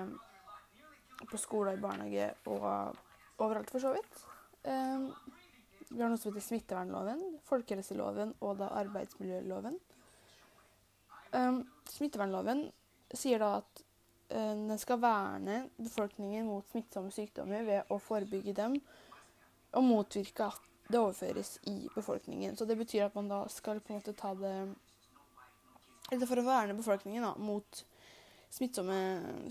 på 1.25 1.41
skole 1.41 1.73
og 1.73 1.79
i 1.79 1.83
barnehage 1.83 2.29
og 2.53 2.67
overalt, 3.43 3.71
for 3.73 3.83
så 3.83 3.93
vidt. 3.97 4.23
vi 5.89 6.03
har 6.03 6.11
noe 6.11 6.19
som 6.19 6.33
heter 6.33 6.45
smittevernloven, 6.45 7.21
folkehelseloven 7.47 8.35
og 8.41 8.57
da 8.59 8.71
arbeidsmiljøloven. 8.83 9.77
Um, 11.37 11.61
smittevernloven 11.91 12.67
sier 13.15 13.43
da 13.43 13.57
at 13.61 13.83
uh, 14.33 14.55
den 14.57 14.79
skal 14.83 15.01
verne 15.03 15.59
befolkningen 15.77 16.47
mot 16.49 16.67
smittsomme 16.71 17.13
sykdommer 17.15 17.67
ved 17.67 17.93
å 17.93 17.99
forebygge 18.03 18.55
dem 18.57 18.79
og 19.77 19.85
motvirke 19.85 20.47
at 20.47 20.63
det 20.87 21.01
overføres 21.01 21.57
i 21.67 21.89
befolkningen. 21.95 22.57
Så 22.57 22.65
det 22.65 22.79
betyr 22.79 23.09
at 23.09 23.15
man 23.19 23.29
da 23.29 23.43
skal 23.51 23.81
på 23.83 23.93
en 23.93 24.01
måte 24.01 24.15
ta 24.17 24.35
det 24.39 24.57
Eller 26.15 26.29
for 26.31 26.39
å 26.39 26.47
verne 26.47 26.77
befolkningen 26.79 27.25
da, 27.27 27.33
mot 27.35 27.81
smittsomme 28.51 28.99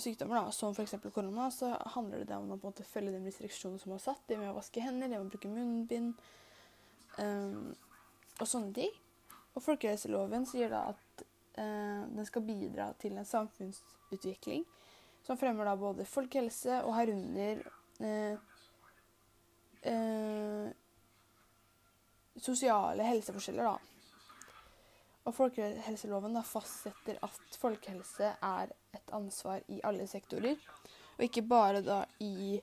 sykdommer, 0.02 0.40
da, 0.40 0.52
som 0.56 0.74
f.eks. 0.74 0.96
korona, 1.14 1.50
så 1.52 1.74
handler 1.96 2.26
det 2.26 2.38
om 2.38 2.52
å 2.52 2.58
på 2.58 2.68
en 2.68 2.74
måte 2.74 2.88
følge 2.88 3.14
de 3.14 3.24
restriksjonene 3.28 3.82
som 3.82 3.94
er 3.96 4.04
satt. 4.04 4.24
Det 4.28 4.40
med 4.40 4.52
å 4.52 4.58
vaske 4.58 4.84
hender, 4.84 5.10
det 5.10 5.20
med 5.20 5.28
å 5.28 5.34
bruke 5.34 5.52
munnbind 5.52 6.14
um, 7.20 7.74
og 8.40 8.48
sånne 8.50 8.74
ting. 8.76 8.96
Og 9.56 9.64
folkehelseloven 9.64 10.48
sier 10.50 10.72
da 10.74 10.88
at 10.94 11.26
uh, 11.60 12.08
den 12.12 12.28
skal 12.28 12.48
bidra 12.48 12.90
til 13.02 13.18
en 13.20 13.28
samfunnsutvikling 13.28 14.66
som 15.26 15.40
fremmer 15.40 15.68
da 15.68 15.76
både 15.80 16.06
folkehelse 16.08 16.82
og 16.86 16.96
herunder 16.98 17.62
uh, 18.02 18.36
uh, 19.90 20.72
sosiale 22.36 23.06
helseforskjeller. 23.08 23.76
da. 23.76 23.95
Og 25.26 25.34
Folkehelseloven 25.34 26.38
fastsetter 26.46 27.18
at 27.26 27.58
folkehelse 27.58 28.36
er 28.46 28.72
et 28.94 29.14
ansvar 29.16 29.64
i 29.74 29.80
alle 29.88 30.06
sektorer, 30.08 30.60
og 31.16 31.24
ikke 31.26 31.46
bare 31.50 31.82
da 31.82 32.04
i 32.22 32.60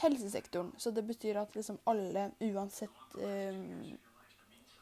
helsesektoren. 0.00 0.72
Så 0.78 0.92
det 0.94 1.02
betyr 1.08 1.40
at 1.42 1.56
liksom 1.56 1.80
alle, 1.90 2.30
uansett 2.40 3.16
eh, 3.18 3.58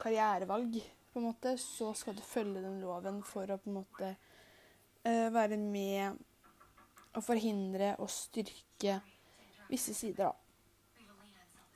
karrierevalg, 0.01 0.77
på 1.11 1.19
en 1.19 1.27
måte, 1.27 1.57
så 1.59 1.89
skal 1.97 2.15
du 2.15 2.21
følge 2.23 2.61
den 2.63 2.79
loven 2.79 3.19
for 3.27 3.49
å 3.49 3.57
på 3.59 3.67
en 3.67 3.79
måte 3.81 4.13
eh, 5.03 5.27
være 5.33 5.57
med 5.59 6.21
og 7.17 7.25
forhindre 7.25 7.97
og 7.99 8.07
styrke 8.13 9.01
visse 9.67 9.95
sider, 9.95 10.29
da. 10.29 10.37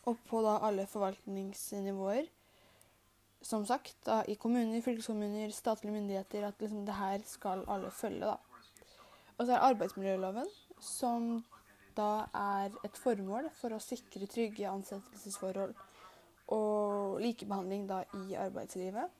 Og 0.05 0.21
på 0.29 0.39
da 0.45 0.59
alle 0.63 0.85
forvaltningsnivåer. 0.87 2.29
Som 3.45 3.65
sagt, 3.65 3.97
da, 4.07 4.23
i 4.25 4.35
kommuner, 4.41 4.81
fylkeskommuner, 4.81 5.51
statlige 5.53 5.93
myndigheter, 5.93 6.47
at 6.47 6.61
liksom 6.61 6.85
det 6.87 6.95
her 6.97 7.21
skal 7.29 7.61
alle 7.69 7.91
følge. 7.93 8.25
da. 8.25 8.37
Og 9.37 9.45
så 9.45 9.53
er 9.53 9.67
arbeidsmiljøloven, 9.67 10.47
som 10.81 11.43
da 11.95 12.25
er 12.33 12.73
et 12.83 12.97
formål 12.97 13.49
for 13.59 13.75
å 13.75 13.83
sikre 13.83 14.27
trygge 14.31 14.71
ansettelsesforhold 14.71 15.75
og 16.55 17.21
likebehandling 17.21 17.85
da 17.89 18.01
i 18.25 18.35
arbeidslivet. 18.39 19.13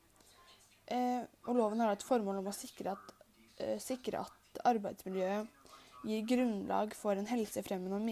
Eh, 0.88 1.22
og 1.46 1.56
loven 1.58 1.80
har 1.82 1.94
et 1.94 2.06
formål 2.06 2.42
om 2.42 2.50
å 2.50 2.56
sikre 2.56 2.92
at, 2.94 3.14
eh, 3.58 3.80
sikre 3.82 4.26
at 4.26 4.62
arbeidsmiljøet 4.66 5.48
gir 6.06 6.28
grunnlag 6.30 6.94
for 6.94 7.14
en 7.14 7.30
helsefremmende 7.30 7.96
og 7.98 8.06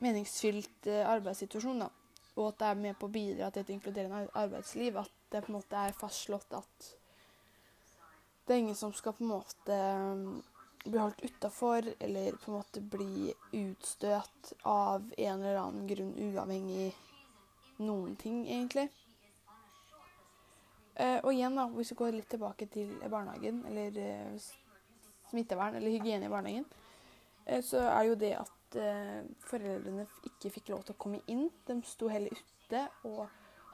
meningsfylt 0.00 0.86
eh, 0.86 1.08
arbeidssituasjon. 1.08 1.78
Da. 1.84 1.90
Og 2.34 2.48
at 2.48 2.58
det 2.60 2.68
er 2.70 2.82
med 2.82 2.98
på 2.98 3.06
å 3.06 3.14
bidra 3.14 3.50
til 3.50 3.62
et 3.62 3.72
inkluderende 3.76 4.26
arbeidsliv. 4.34 4.98
At 5.04 5.12
det 5.30 5.44
på 5.44 5.52
en 5.52 5.58
måte 5.58 5.78
er 5.78 5.96
fastslått 5.98 6.56
at 6.58 6.90
det 8.44 8.54
er 8.54 8.60
ingen 8.60 8.76
som 8.76 8.92
skal 8.92 9.14
på 9.16 9.24
en 9.24 9.30
måte 9.30 9.76
bli 10.84 10.98
holdt 11.00 11.22
utafor 11.24 11.86
eller 11.98 12.32
på 12.32 12.50
en 12.50 12.58
måte 12.58 12.80
bli 12.80 13.32
utstøtt 13.56 14.52
av 14.68 15.06
en 15.16 15.40
eller 15.40 15.56
annen 15.62 15.86
grunn, 15.88 16.12
uavhengig 16.20 16.90
noen 17.76 18.16
ting, 18.20 18.44
egentlig. 18.44 18.90
Eh, 20.94 21.18
og 21.24 21.32
igjen, 21.32 21.56
da, 21.56 21.64
hvis 21.72 21.94
vi 21.94 21.98
går 21.98 22.18
litt 22.18 22.28
tilbake 22.30 22.68
til 22.70 22.92
barnehagen, 23.10 23.64
eller 23.70 23.96
eh, 23.98 24.50
smittevern 25.30 25.80
eller 25.80 25.96
hygiene 25.96 26.28
i 26.28 26.34
barnehagen, 26.34 26.68
eh, 27.46 27.64
så 27.64 27.80
er 27.88 28.02
det 28.02 28.10
jo 28.12 28.20
det 28.20 28.34
at 28.42 28.52
eh, 28.80 29.22
foreldrene 29.48 30.06
ikke 30.28 30.52
fikk 30.56 30.72
lov 30.72 30.84
til 30.84 30.96
å 30.96 31.00
komme 31.04 31.22
inn. 31.30 31.46
De 31.68 31.78
sto 31.88 32.10
heller 32.12 32.34
ute 32.34 32.82
og 33.08 33.24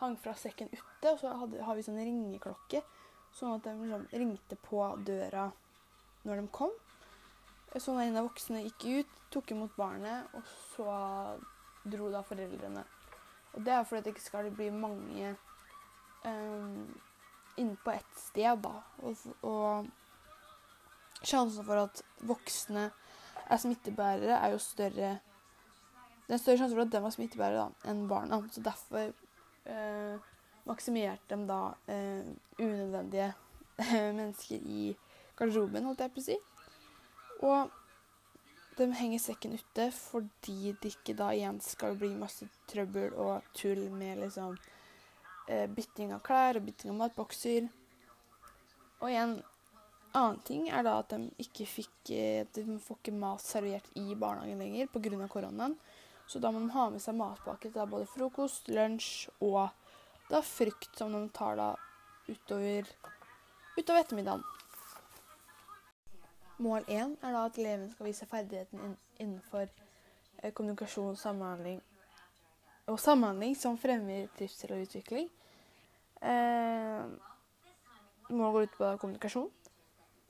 hang 0.00 0.16
fra 0.20 0.34
sekken 0.38 0.70
ute. 0.72 1.12
Og 1.12 1.18
så 1.22 1.32
hadde, 1.42 1.64
har 1.66 1.78
vi 1.78 1.86
sånn 1.86 2.00
ringeklokke, 2.00 2.82
sånn 3.36 3.56
at 3.56 3.66
de 3.66 3.74
liksom 3.80 4.06
ringte 4.22 4.58
på 4.68 4.84
døra 5.06 5.48
når 6.28 6.42
de 6.42 6.52
kom. 6.54 6.72
Så 7.76 7.94
når 7.94 8.08
en 8.08 8.18
av 8.20 8.26
voksne 8.26 8.64
gikk 8.64 8.86
ut, 9.00 9.18
tok 9.30 9.52
imot 9.54 9.76
barnet, 9.78 10.32
og 10.34 10.42
så 10.72 10.88
dro 11.86 12.08
da 12.10 12.24
foreldrene. 12.26 12.82
Og 13.54 13.62
det 13.66 13.74
er 13.74 13.86
fordi 13.86 14.02
det 14.04 14.14
ikke 14.16 14.24
skal 14.24 14.50
bli 14.54 14.68
mange 14.74 15.36
um, 16.24 16.88
inne 17.56 17.78
på 17.84 17.94
ett 17.94 18.18
sted, 18.18 18.58
da. 18.64 18.74
Og, 19.06 19.22
og 19.46 19.86
sjansen 21.22 21.66
for 21.66 21.84
at 21.84 22.02
voksne 22.26 22.88
er 23.50 23.60
smittebærere, 23.60 24.38
er 24.38 24.54
jo 24.54 24.58
større 24.62 25.18
Det 26.26 26.36
er 26.36 26.38
større 26.38 26.60
sjanse 26.60 26.76
for 26.76 26.84
at 26.84 26.92
de 26.92 27.02
var 27.02 27.10
smittebærere 27.10 27.62
da, 27.64 27.90
enn 27.90 28.04
barna. 28.08 28.38
Så 28.54 28.62
derfor 28.62 29.08
eh, 29.66 30.28
maksimerte 30.68 31.34
de 31.34 31.48
da 31.48 31.58
eh, 31.90 32.28
unødvendige 32.58 33.32
mennesker 34.18 34.56
i 34.62 34.96
garderoben, 35.36 35.88
holdt 35.88 36.04
jeg 36.04 36.14
på 36.14 36.22
å 36.22 36.26
si. 36.28 36.36
Og 37.40 37.72
de 38.78 38.86
henger 38.96 39.20
sekken 39.20 39.58
ute 39.58 39.88
fordi 39.92 40.76
det 40.80 40.94
ikke 40.94 41.16
da 41.18 41.32
igjen 41.34 41.58
skal 41.64 41.98
bli 41.98 42.12
masse 42.16 42.46
trøbbel 42.70 43.16
og 43.18 43.48
tull 43.56 43.82
med 43.90 44.22
liksom 44.22 44.54
eh, 45.48 45.66
bytting 45.66 46.14
av 46.14 46.22
klær 46.24 46.60
og 46.60 46.68
bytting 46.68 46.94
av 46.94 47.00
matbokser. 47.02 47.66
Og 49.00 49.08
igjen, 49.10 49.40
annen 50.12 50.40
ting 50.46 50.68
er 50.68 50.84
da 50.86 50.98
at 51.00 51.12
de 51.12 51.28
ikke 51.42 51.66
fikk 51.68 52.12
eh, 52.14 52.46
De 52.54 52.78
får 52.82 52.98
ikke 53.00 53.14
mat 53.14 53.42
servert 53.44 53.90
i 53.98 54.14
barnehagen 54.14 54.60
lenger 54.62 54.90
pga. 54.92 55.28
koronaen. 55.28 55.76
Så 56.26 56.38
da 56.38 56.50
må 56.50 56.60
de 56.62 56.70
ha 56.70 56.86
med 56.90 57.02
seg 57.02 57.16
matpakke 57.18 57.72
til 57.72 57.90
både 57.90 58.06
frokost, 58.06 58.68
lunsj 58.70 59.28
og 59.42 59.70
da 60.30 60.40
frukt 60.46 60.94
som 60.98 61.10
de 61.12 61.24
tar 61.34 61.56
da 61.58 61.72
utover, 62.28 62.86
utover 63.74 64.00
ettermiddagen. 64.04 64.44
Mål 66.60 66.84
én 66.86 67.16
er 67.24 67.34
da 67.34 67.46
at 67.48 67.58
eleven 67.58 67.90
skal 67.90 68.06
vise 68.06 68.28
ferdigheten 68.30 68.96
innenfor 69.18 69.66
eh, 69.66 70.52
kommunikasjon, 70.52 71.16
samhandling 71.16 71.80
og 72.90 72.98
samhandling 73.00 73.56
som 73.58 73.78
fremmer 73.78 74.28
trivsel 74.36 74.74
og 74.76 74.84
utvikling. 74.84 75.30
Eh, 76.22 77.06
målet 78.30 78.52
går 78.52 78.62
ut 78.68 78.78
på 78.78 78.96
kommunikasjon. 79.02 79.50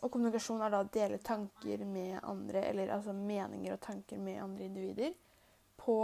Og 0.00 0.08
kommunikasjon 0.12 0.62
er 0.64 0.72
da 0.72 0.80
å 0.80 0.90
dele 0.92 1.18
tanker 1.24 1.84
med 1.84 2.18
andre, 2.24 2.64
eller 2.70 2.92
altså 2.94 3.12
meninger 3.12 3.74
og 3.74 3.82
tanker 3.84 4.20
med 4.20 4.40
andre 4.42 4.68
individer, 4.70 5.16
på 5.80 5.96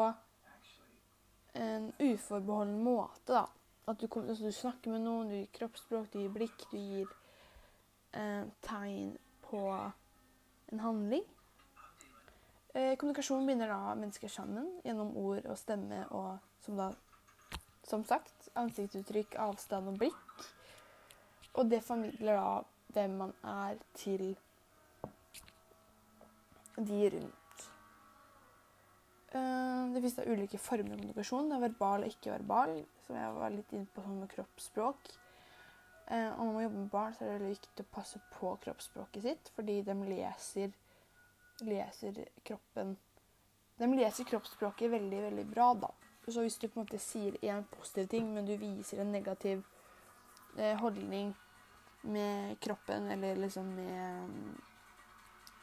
en 1.56 1.92
uforbeholden 1.98 2.82
måte, 2.84 3.32
da. 3.32 3.46
At 3.86 4.00
du, 4.00 4.08
altså, 4.10 4.48
du 4.48 4.52
snakker 4.52 4.92
med 4.92 5.04
noen, 5.04 5.30
du 5.30 5.38
gir 5.38 5.52
kroppsspråk, 5.60 6.10
du 6.12 6.18
gir 6.18 6.34
blikk, 6.34 6.66
du 6.72 6.76
gir 6.76 7.12
eh, 8.12 8.44
tegn 8.66 9.14
på 9.46 9.62
en 10.72 10.82
handling. 10.82 11.24
Eh, 12.74 12.96
kommunikasjon 12.98 13.46
binder 13.46 13.70
da 13.72 13.94
mennesker 13.94 14.28
sammen 14.28 14.66
gjennom 14.84 15.14
ord 15.16 15.46
og 15.46 15.56
stemme 15.60 16.02
og 16.10 16.34
som 16.66 16.76
da 16.76 16.90
som 17.86 18.02
sagt 18.04 18.48
ansiktsuttrykk, 18.58 19.36
avstand 19.38 19.92
og 19.92 20.00
blikk. 20.00 20.46
Og 21.56 21.70
det 21.70 21.84
formidler 21.86 22.36
da 22.36 22.48
hvem 22.96 23.18
man 23.20 23.34
er 23.44 23.76
til 23.94 24.32
de 26.76 27.10
rundt. 27.12 27.66
Eh, 29.36 29.82
det 29.92 30.00
finnes 30.00 30.16
da 30.16 30.26
ulike 30.26 30.58
former 30.58 30.90
for 30.90 30.96
kommunikasjon. 30.96 31.50
Det 31.50 31.56
er 31.56 31.64
verbal 31.66 32.04
og 32.04 32.12
ikke-verbal, 32.14 32.74
som 33.06 33.20
jeg 33.20 33.36
var 33.36 33.54
litt 33.54 33.76
inne 33.76 33.92
på 33.92 34.04
sånn 34.04 34.20
med 34.22 34.32
kroppsspråk. 34.32 35.12
Eh, 36.06 36.30
og 36.32 36.42
når 36.42 36.52
man 36.52 36.66
jobber 36.66 36.82
med 36.82 36.90
barn, 36.92 37.14
så 37.16 37.26
er 37.26 37.40
det 37.42 37.52
viktig 37.52 37.84
å 37.84 37.92
passe 37.98 38.20
på 38.36 38.54
kroppsspråket 38.64 39.26
sitt, 39.26 39.52
fordi 39.56 39.80
de 39.86 39.96
leser, 40.06 40.74
leser 41.66 42.24
kroppen 42.46 42.96
De 43.76 43.86
leser 43.92 44.24
kroppsspråket 44.24 44.88
veldig, 44.88 45.18
veldig 45.20 45.42
bra, 45.50 45.72
da. 45.76 45.90
Så 46.26 46.40
hvis 46.40 46.56
du 46.56 46.64
på 46.66 46.80
en 46.80 46.86
måte 46.86 46.98
sier 46.98 47.34
én 47.44 47.66
positiv 47.74 48.06
ting, 48.08 48.30
men 48.32 48.46
du 48.48 48.54
viser 48.56 49.02
en 49.02 49.12
negativ 49.12 49.60
eh, 50.56 50.72
holdning 50.80 51.34
med 52.06 52.56
kroppen 52.60 53.10
eller 53.10 53.36
liksom 53.36 53.68
med 53.75 54.25
um, 54.25 54.56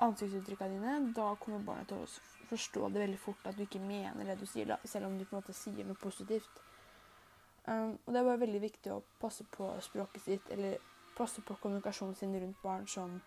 ansiktsuttrykkene 0.04 0.76
dine, 0.76 1.14
da 1.16 1.34
kommer 1.40 1.64
barnet 1.66 1.92
til 1.92 2.04
å 2.04 2.48
forstå 2.50 2.90
det 2.94 3.04
veldig 3.06 3.20
fort 3.22 3.48
at 3.50 3.58
du 3.58 3.64
ikke 3.66 3.82
mener 3.84 4.28
det 4.28 4.38
du 4.42 4.46
sier, 4.50 4.68
da, 4.70 4.78
selv 4.86 5.08
om 5.08 5.18
du 5.18 5.26
på 5.26 5.36
en 5.36 5.42
måte 5.42 5.56
sier 5.58 5.88
noe 5.88 6.00
positivt. 6.00 6.64
Um, 7.66 7.96
og 8.04 8.10
det 8.12 8.20
er 8.20 8.28
bare 8.28 8.42
veldig 8.44 8.64
viktig 8.64 8.92
å 8.92 9.04
passe 9.22 9.46
på 9.52 9.70
språket 9.86 10.26
sitt, 10.26 10.50
eller 10.52 10.82
passe 11.18 11.44
på 11.46 11.56
kommunikasjonen 11.62 12.18
sin 12.18 12.36
rundt 12.36 12.60
barn 12.64 12.88
sånn 12.90 13.20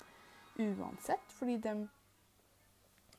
uansett. 0.61 1.33
Fordi 1.39 1.57
de 1.63 1.75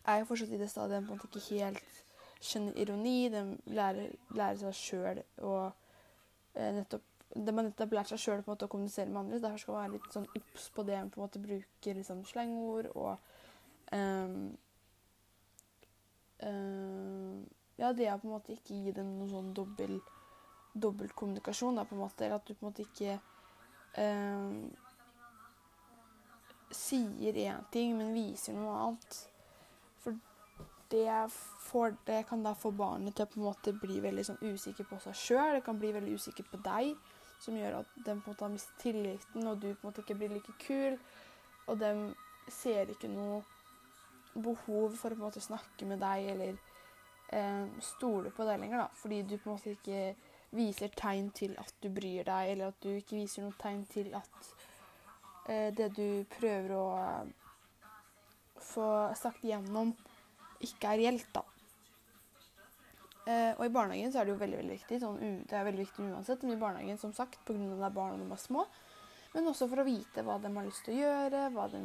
er 0.08 0.22
jo 0.22 0.28
fortsatt 0.30 0.54
i 0.54 0.62
det 0.62 0.70
stadiet 0.72 1.02
de 1.02 1.08
på 1.08 1.16
en 1.16 1.22
måte 1.24 1.42
ikke 1.42 1.64
helt 1.66 2.04
skjønner 2.44 2.78
ironi. 2.84 3.18
De 3.34 3.44
lærer, 3.74 4.16
lærer 4.36 4.60
seg 4.62 4.78
sjøl 4.78 5.22
å 5.44 5.54
eh, 5.68 6.74
nettopp 6.78 7.17
de 7.36 7.54
har 7.56 7.66
nettopp 7.66 7.94
lært 7.94 8.12
seg 8.12 8.22
sjøl 8.22 8.44
å 8.46 8.70
kommunisere 8.72 9.12
med 9.12 9.26
andre. 9.26 9.42
Derfor 9.44 9.62
skal 9.62 9.76
man 9.76 9.84
være 9.84 9.96
litt 9.98 10.16
sånn 10.16 10.30
obs 10.40 10.70
på 10.74 10.86
det. 10.88 11.02
måte 11.18 11.42
Bruker 11.44 12.00
liksom 12.00 12.24
slangord 12.26 12.90
og 12.94 13.18
um, 13.92 14.38
um, 16.42 17.46
Ja, 17.78 17.92
det 17.94 18.08
er 18.08 18.18
på 18.18 18.30
en 18.30 18.38
måte 18.38 18.56
ikke 18.56 18.78
gi 18.78 18.96
dem 18.96 19.18
noen 19.20 19.34
sånn 19.34 19.52
dobbel 19.58 20.00
dobbeltkommunikasjon, 20.78 21.80
på 21.90 21.96
en 21.96 22.04
måte. 22.04 22.26
Eller 22.26 22.38
at 22.38 22.48
du 22.48 22.54
på 22.54 22.66
en 22.66 22.70
måte 22.70 22.86
ikke 22.86 23.18
um, 23.98 24.68
sier 26.72 27.38
én 27.48 27.66
ting, 27.74 27.96
men 27.98 28.16
viser 28.16 28.56
noe 28.56 28.76
annet. 28.86 29.20
For 30.04 30.18
det, 30.94 31.10
får, 31.68 31.96
det, 32.08 32.24
kan 32.30 32.44
da 32.46 32.54
få 32.58 32.72
barnet 32.72 33.18
til 33.18 33.28
å 33.28 33.32
på 33.32 33.42
en 33.42 33.48
måte 33.50 33.76
bli 33.76 34.00
veldig 34.04 34.26
sånn 34.30 34.44
usikker 34.44 34.88
på 34.90 35.00
seg 35.04 35.18
sjøl. 35.18 35.58
Det 35.58 35.66
kan 35.66 35.80
bli 35.82 35.94
veldig 35.96 36.18
usikker 36.18 36.48
på 36.52 36.62
deg, 36.66 36.94
som 37.40 37.58
gjør 37.58 37.82
at 37.82 37.92
de 37.96 38.04
på 38.06 38.12
en 38.16 38.24
måte 38.26 38.46
har 38.46 38.54
mistet 38.54 38.80
tilliten, 38.82 39.48
og 39.48 39.60
du 39.62 39.70
på 39.70 39.82
en 39.82 39.90
måte 39.90 40.04
ikke 40.04 40.18
blir 40.20 40.34
like 40.34 40.56
kul. 40.64 40.98
Og 41.68 41.80
de 41.82 41.92
ser 42.52 42.94
ikke 42.94 43.12
noe 43.12 43.42
behov 44.38 44.96
for 44.98 45.12
å 45.12 45.18
på 45.18 45.22
en 45.22 45.28
måte 45.28 45.44
snakke 45.44 45.88
med 45.90 46.02
deg 46.02 46.32
eller 46.34 46.58
eh, 47.34 47.66
stole 47.84 48.32
på 48.32 48.48
deg 48.48 48.62
lenger, 48.62 48.86
da. 48.86 48.90
Fordi 49.02 49.22
du 49.24 49.38
på 49.38 49.50
en 49.50 49.56
måte 49.56 49.76
ikke 49.76 50.02
viser 50.58 50.94
tegn 50.96 51.32
til 51.36 51.58
at 51.60 51.74
du 51.84 51.90
bryr 51.94 52.24
deg, 52.28 52.54
eller 52.54 52.72
at 52.72 52.80
du 52.84 52.94
ikke 52.94 53.20
viser 53.20 53.44
noe 53.44 53.58
tegn 53.60 53.84
til 53.92 54.14
at 54.18 54.54
eh, 55.50 55.70
det 55.76 55.92
du 55.98 56.24
prøver 56.38 56.74
å 56.78 56.86
uh, 56.96 57.28
få 58.64 58.88
sagt 59.20 59.44
igjennom, 59.44 59.92
ikke 60.64 60.94
er 60.94 61.04
reelt, 61.04 61.30
da. 61.36 61.44
Eh, 63.28 63.54
og 63.58 63.66
i 63.66 63.72
barnehagen 63.74 64.12
så 64.14 64.22
er 64.22 64.28
det 64.28 64.36
jo 64.36 64.40
veldig 64.40 64.60
veldig 64.62 64.76
viktig. 64.78 64.98
Sånn, 65.02 65.40
det 65.50 65.56
er 65.58 65.66
veldig 65.68 65.84
viktig 65.84 66.06
uansett, 66.14 66.44
men 66.46 66.56
i 66.56 66.62
barnehagen 66.62 67.00
som 67.02 67.12
sagt, 67.16 67.42
pga. 67.44 67.58
at 67.60 67.82
det 67.82 67.88
er 67.90 67.98
barn 67.98 68.16
og 68.16 68.24
de 68.24 68.32
er 68.32 68.40
små. 68.40 68.64
Men 69.34 69.50
også 69.52 69.68
for 69.68 69.84
å 69.84 69.88
vite 69.88 70.24
hva 70.24 70.38
de 70.40 70.52
har 70.56 70.68
lyst 70.68 70.86
til 70.88 70.96
å 70.96 71.02
gjøre, 71.02 71.42
hva 71.52 71.66
de, 71.74 71.82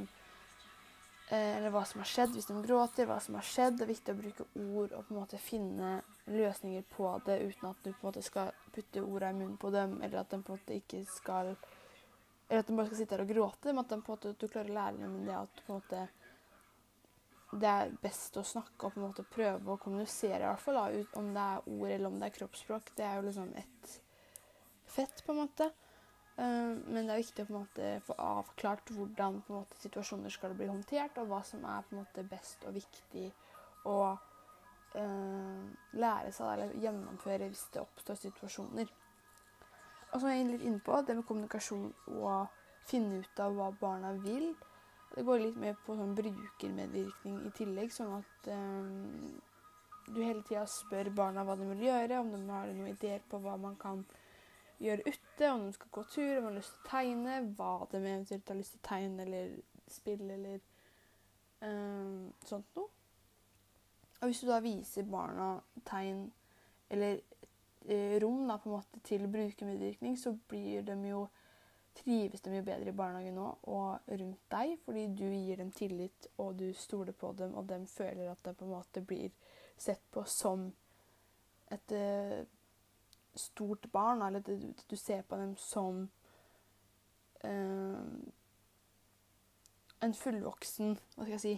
eh, 1.35 1.57
eller 1.57 1.75
hva 1.75 1.83
som 1.89 2.05
har 2.05 2.11
skjedd 2.13 2.37
hvis 2.37 2.47
de 2.47 2.63
gråter, 2.63 3.11
hva 3.11 3.19
som 3.21 3.41
har 3.41 3.49
skjedd. 3.49 3.81
Det 3.81 3.89
er 3.89 3.91
viktig 3.91 4.15
å 4.15 4.21
bruke 4.21 4.49
ord 4.55 4.95
og 4.95 5.09
på 5.09 5.17
en 5.17 5.21
måte 5.25 5.43
finne 5.43 5.93
løsninger 6.31 6.87
på 6.95 7.11
det 7.27 7.41
uten 7.43 7.71
at 7.73 7.83
du 7.83 7.91
på 7.91 7.99
en 7.99 8.09
måte 8.13 8.23
skal 8.23 8.55
putte 8.71 9.03
orda 9.03 9.33
i 9.33 9.39
munnen 9.41 9.59
på 9.59 9.75
dem, 9.75 9.99
eller 10.01 10.23
at 10.23 10.31
de 10.31 10.39
på 10.39 10.55
en 10.55 10.61
måte 10.61 10.79
ikke 10.79 11.03
skal 11.11 11.57
Eller 12.53 12.61
at 12.61 12.69
de 12.69 12.75
bare 12.77 12.87
skal 12.91 12.99
sitte 12.99 13.17
her 13.17 13.23
og 13.25 13.31
gråte, 13.33 13.73
men 13.73 13.81
at 13.81 13.89
de 13.89 13.97
på 13.97 14.13
en 14.13 14.19
måte, 14.19 14.37
du 14.37 14.47
klarer 14.47 14.69
å 14.69 14.75
lære 14.77 14.99
dem 15.01 15.23
det 15.25 15.35
at 15.39 15.61
på 15.65 15.73
en 15.73 15.79
måte 15.79 16.01
det 17.53 17.69
er 17.69 17.93
best 18.01 18.37
å 18.41 18.45
snakke 18.47 18.87
og 18.87 18.95
på 18.95 19.01
en 19.01 19.07
måte 19.07 19.25
prøve 19.29 19.75
å 19.75 19.81
kommunisere, 19.81 20.41
i 20.41 20.49
hvert 20.49 20.63
fall 20.63 20.79
da, 20.79 21.05
om 21.21 21.31
det 21.35 21.45
er 21.45 21.69
ord 21.69 21.91
eller 21.91 22.09
om 22.09 22.19
det 22.21 22.29
er 22.31 22.37
kroppsspråk. 22.39 22.93
Det 22.97 23.05
er 23.05 23.19
jo 23.19 23.27
liksom 23.27 23.51
ett 23.61 23.97
fett, 24.89 25.25
på 25.27 25.35
en 25.35 25.43
måte. 25.43 25.69
Uh, 26.33 26.81
men 26.89 27.05
det 27.05 27.13
er 27.13 27.21
viktig 27.21 27.45
å 27.45 27.49
på 27.51 27.53
en 27.53 27.59
måte 27.61 27.91
få 28.07 28.17
avklart 28.25 28.95
hvordan 28.97 29.43
på 29.45 29.53
en 29.53 29.61
måte, 29.61 29.81
situasjoner 29.83 30.33
skal 30.33 30.57
bli 30.57 30.71
håndtert, 30.71 31.21
og 31.21 31.29
hva 31.29 31.43
som 31.45 31.65
er 31.69 31.85
på 31.85 31.97
en 31.97 32.01
måte 32.01 32.25
best 32.31 32.65
og 32.69 32.77
viktig 32.79 33.29
å 33.89 33.99
uh, 34.17 35.63
lære 35.93 36.33
seg 36.33 36.55
eller 36.55 36.75
gjennomføre 36.81 37.53
hvis 37.53 37.69
det 37.75 37.85
oppstår 37.85 38.21
situasjoner. 38.23 38.97
Og 40.13 40.25
jeg 40.29 40.41
er 40.41 40.51
litt 40.51 40.65
inne 40.69 41.05
det 41.07 41.17
med 41.17 41.25
kommunikasjon 41.29 41.89
og 42.17 42.61
finne 42.89 43.23
ut 43.23 43.41
av 43.41 43.55
hva 43.57 43.71
barna 43.81 44.13
vil. 44.25 44.53
Det 45.13 45.25
går 45.27 45.43
litt 45.43 45.59
mer 45.61 45.77
på 45.85 45.97
sånn 45.99 46.15
brukermedvirkning 46.17 47.41
i 47.49 47.53
tillegg, 47.57 47.93
sånn 47.93 48.15
at 48.17 48.49
um, 48.55 49.33
du 50.09 50.23
hele 50.23 50.41
tida 50.47 50.65
spør 50.71 51.11
barna 51.15 51.45
hva 51.45 51.57
de 51.59 51.67
vil 51.75 51.85
gjøre, 51.89 52.21
om 52.21 52.33
de 52.33 52.41
har 52.49 52.73
noen 52.73 52.95
ideer 52.95 53.25
på 53.29 53.41
hva 53.43 53.59
man 53.61 53.77
kan 53.81 54.01
gjøre 54.83 55.05
ute, 55.07 55.51
om 55.51 55.67
de 55.67 55.75
skal 55.77 55.93
gå 55.95 56.05
tur, 56.15 56.33
om 56.39 56.47
de 56.47 56.49
har 56.49 56.57
lyst 56.57 56.73
til 56.75 56.83
å 56.83 56.91
tegne, 56.91 57.37
hva 57.59 57.75
de 57.93 58.01
eventuelt 58.01 58.55
har 58.55 58.59
lyst 58.59 58.77
til 58.77 58.83
å 58.83 58.89
tegne 58.89 59.27
eller 59.27 59.53
spille 59.93 60.39
eller 60.39 60.65
um, 61.61 62.33
sånt 62.49 62.73
noe. 62.79 62.89
Og 64.23 64.31
hvis 64.31 64.41
du 64.43 64.49
da 64.49 64.63
viser 64.63 65.07
barna 65.11 65.57
tegn 65.89 66.29
eller 66.93 67.19
eh, 67.89 68.19
rom 68.23 68.45
da, 68.47 68.59
på 68.61 68.69
en 68.69 68.77
måte 68.77 69.01
til 69.07 69.25
brukermedvirkning, 69.31 70.15
så 70.19 70.35
blir 70.49 70.85
de 70.87 70.95
jo 71.09 71.25
trives 71.95 72.41
de 72.41 72.57
jo 72.57 72.65
bedre 72.65 72.89
i 72.89 72.97
barnehagen 72.97 73.37
nå 73.37 73.49
og 73.71 74.13
rundt 74.21 74.45
deg, 74.53 74.77
fordi 74.85 75.07
du 75.19 75.27
gir 75.27 75.61
dem 75.61 75.73
tillit 75.77 76.29
og 76.41 76.57
du 76.59 76.73
stoler 76.77 77.13
på 77.13 77.33
dem, 77.39 77.55
og 77.55 77.69
de 77.69 77.81
føler 77.87 78.31
at 78.31 78.45
de 78.45 78.55
på 78.55 78.65
en 78.65 78.75
måte 78.75 79.05
blir 79.05 79.31
sett 79.77 80.03
på 80.11 80.25
som 80.29 80.71
et 81.73 81.95
uh, 81.97 82.43
stort 83.35 83.89
barn, 83.93 84.23
eller 84.23 84.41
du, 84.41 84.73
du, 84.91 84.97
ser 84.97 85.23
på 85.23 85.37
dem 85.37 85.57
som 85.57 86.03
uh, 87.45 88.01
en 90.03 90.15
fullvoksen 90.15 90.99
Hva 91.15 91.25
skal 91.25 91.37
jeg 91.37 91.41
si 91.41 91.55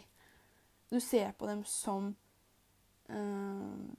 Du 0.92 1.00
ser 1.00 1.32
på 1.32 1.48
dem 1.50 1.64
som 1.66 2.12
uh, 3.10 3.94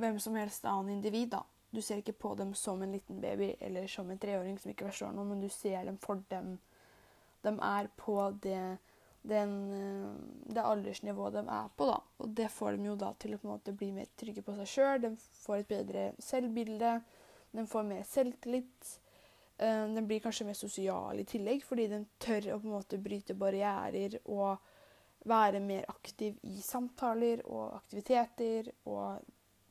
hvem 0.00 0.18
som 0.20 0.36
helst 0.36 0.64
annen 0.64 0.96
individ, 0.96 1.30
da. 1.34 1.42
Du 1.70 1.82
ser 1.82 2.00
ikke 2.02 2.16
på 2.18 2.34
dem 2.34 2.54
som 2.58 2.82
en 2.82 2.92
liten 2.92 3.20
baby 3.22 3.52
eller 3.60 3.86
som 3.86 4.10
en 4.10 4.18
treåring 4.18 4.58
som 4.58 4.72
ikke 4.72 4.88
forstår 4.88 5.12
noe, 5.14 5.28
men 5.28 5.42
du 5.42 5.48
ser 5.48 5.84
dem 5.86 5.98
for 6.02 6.22
dem 6.30 6.56
de 7.42 7.52
er 7.62 7.88
på 7.96 8.16
det, 8.42 8.78
den, 9.22 9.52
eh, 9.72 10.54
det 10.54 10.64
aldersnivået 10.64 11.32
de 11.32 11.44
er 11.48 11.68
på. 11.76 11.86
da. 11.86 12.00
Og 12.18 12.34
det 12.36 12.50
får 12.50 12.76
dem 12.76 12.86
jo 12.90 12.96
da 12.96 13.12
til 13.18 13.34
å 13.34 13.38
på 13.38 13.48
en 13.48 13.54
måte 13.54 13.76
bli 13.76 13.92
mer 13.92 14.10
trygge 14.16 14.44
på 14.44 14.56
seg 14.58 14.68
sjøl. 14.68 15.00
De 15.00 15.14
får 15.44 15.56
et 15.60 15.68
bedre 15.68 16.12
selvbilde. 16.18 17.00
De 17.52 17.66
får 17.66 17.86
mer 17.86 18.02
selvtillit. 18.02 18.98
Eh, 19.58 19.86
de 19.94 20.02
blir 20.02 20.20
kanskje 20.20 20.46
mer 20.46 20.58
sosiale 20.58 21.20
i 21.20 21.28
tillegg, 21.28 21.64
fordi 21.64 21.88
de 21.88 22.04
tør 22.18 22.52
å 22.54 22.60
på 22.60 22.68
en 22.68 22.76
måte 22.76 23.00
bryte 23.00 23.34
barrierer 23.34 24.20
og 24.26 24.58
være 25.28 25.60
mer 25.60 25.84
aktiv 25.88 26.38
i 26.48 26.62
samtaler 26.64 27.42
og 27.44 27.74
aktiviteter 27.76 28.70
og 28.88 29.20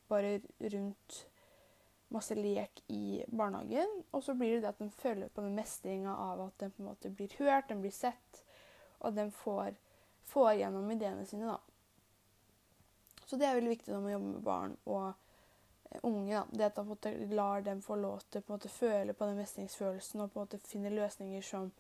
bare 0.10 0.42
rundt 0.62 1.29
masse 2.14 2.36
lek 2.36 2.84
i 2.88 3.24
barnehagen. 3.28 4.04
Og 4.12 4.24
så 4.24 4.34
blir 4.34 4.56
det 4.56 4.62
det 4.62 4.74
at 4.74 4.82
de 4.82 4.90
føler 4.90 5.32
på 5.34 5.44
den 5.46 5.56
mestringa 5.58 6.16
av 6.16 6.42
at 6.48 6.60
de 6.60 6.70
på 6.70 6.84
en 6.84 6.90
måte 6.92 7.12
blir 7.14 7.36
hørt, 7.40 7.70
de 7.70 7.78
blir 7.80 7.94
sett, 7.94 8.44
og 9.00 9.14
de 9.16 9.30
får, 9.32 9.76
får 10.32 10.54
gjennom 10.62 10.92
ideene 10.92 11.26
sine. 11.26 11.56
da. 11.56 11.60
Så 13.26 13.38
det 13.38 13.46
er 13.46 13.60
veldig 13.60 13.76
viktig 13.76 13.94
når 13.94 14.06
man 14.06 14.16
jobber 14.16 14.32
med 14.32 14.46
barn 14.46 14.78
og 14.86 15.08
eh, 15.10 16.00
unge. 16.04 16.34
da. 16.34 16.46
Det 16.52 16.72
at 16.72 16.82
man 16.86 17.30
lar 17.36 17.62
dem 17.62 17.82
få 17.86 17.96
lov 17.96 18.26
til 18.30 18.42
å 18.42 18.74
føle 18.74 19.14
på 19.14 19.30
den 19.30 19.38
mestringsfølelsen 19.38 20.26
og 20.26 20.34
på 20.34 20.40
en 20.40 20.48
måte 20.48 20.64
finne 20.66 20.94
løsninger 20.94 21.46
som 21.46 21.72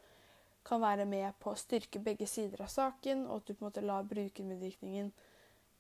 kan 0.65 0.81
være 0.81 1.05
med 1.09 1.33
på 1.39 1.53
å 1.53 1.57
styrke 1.57 2.01
begge 2.03 2.27
sider 2.27 2.61
av 2.61 2.69
saken, 2.69 3.25
og 3.27 3.39
at 3.39 3.47
du 3.47 3.53
på 3.53 3.63
en 3.63 3.69
måte 3.69 3.81
lar 3.81 4.05
brukermedvirkningen 4.05 5.11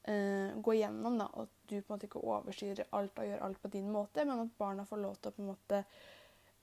uh, 0.07 0.61
gå 0.61 0.77
gjennom. 0.79 1.17
Da, 1.19 1.27
at 1.43 1.51
du 1.65 1.75
på 1.75 1.81
en 1.81 1.95
måte 1.95 2.09
ikke 2.09 2.23
overstyrer 2.23 2.89
alt 2.95 3.19
og 3.19 3.27
gjør 3.29 3.43
alt 3.47 3.61
på 3.61 3.73
din 3.73 3.91
måte, 3.91 4.25
men 4.25 4.45
at 4.45 4.55
barna 4.57 4.85
får 4.87 5.03
lov 5.03 5.19
til 5.19 5.31
å 5.31 5.35
på 5.35 5.43
en 5.43 5.51
måte 5.51 5.83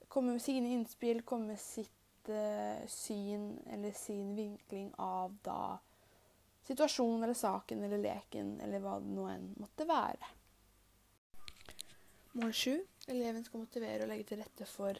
komme 0.07 0.37
med 0.37 0.43
sine 0.43 0.71
innspill, 0.73 1.21
komme 1.27 1.53
med 1.53 1.59
sitt 1.59 2.29
eh, 2.31 2.85
syn 2.87 3.57
eller 3.73 3.91
sin 3.91 4.35
vinkling 4.35 4.93
av 5.03 5.35
da 5.43 5.77
situasjonen 6.67 7.23
eller 7.23 7.33
saken 7.33 7.83
eller 7.83 8.01
leken 8.03 8.59
eller 8.63 8.83
hva 8.83 8.97
det 8.99 9.13
nå 9.15 9.27
enn 9.31 9.51
måtte 9.59 9.87
være. 9.87 10.31
Mål 12.37 12.53
7. 12.53 12.73
Eleven 13.07 13.45
skal 13.45 13.63
motivere 13.63 14.03
og 14.03 14.11
legge 14.11 14.27
til 14.31 14.41
rette 14.43 14.67
for 14.69 14.99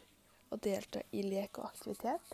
å 0.50 0.60
delta 0.64 1.04
i 1.12 1.26
lek 1.28 1.60
og 1.60 1.68
aktivitet. 1.68 2.32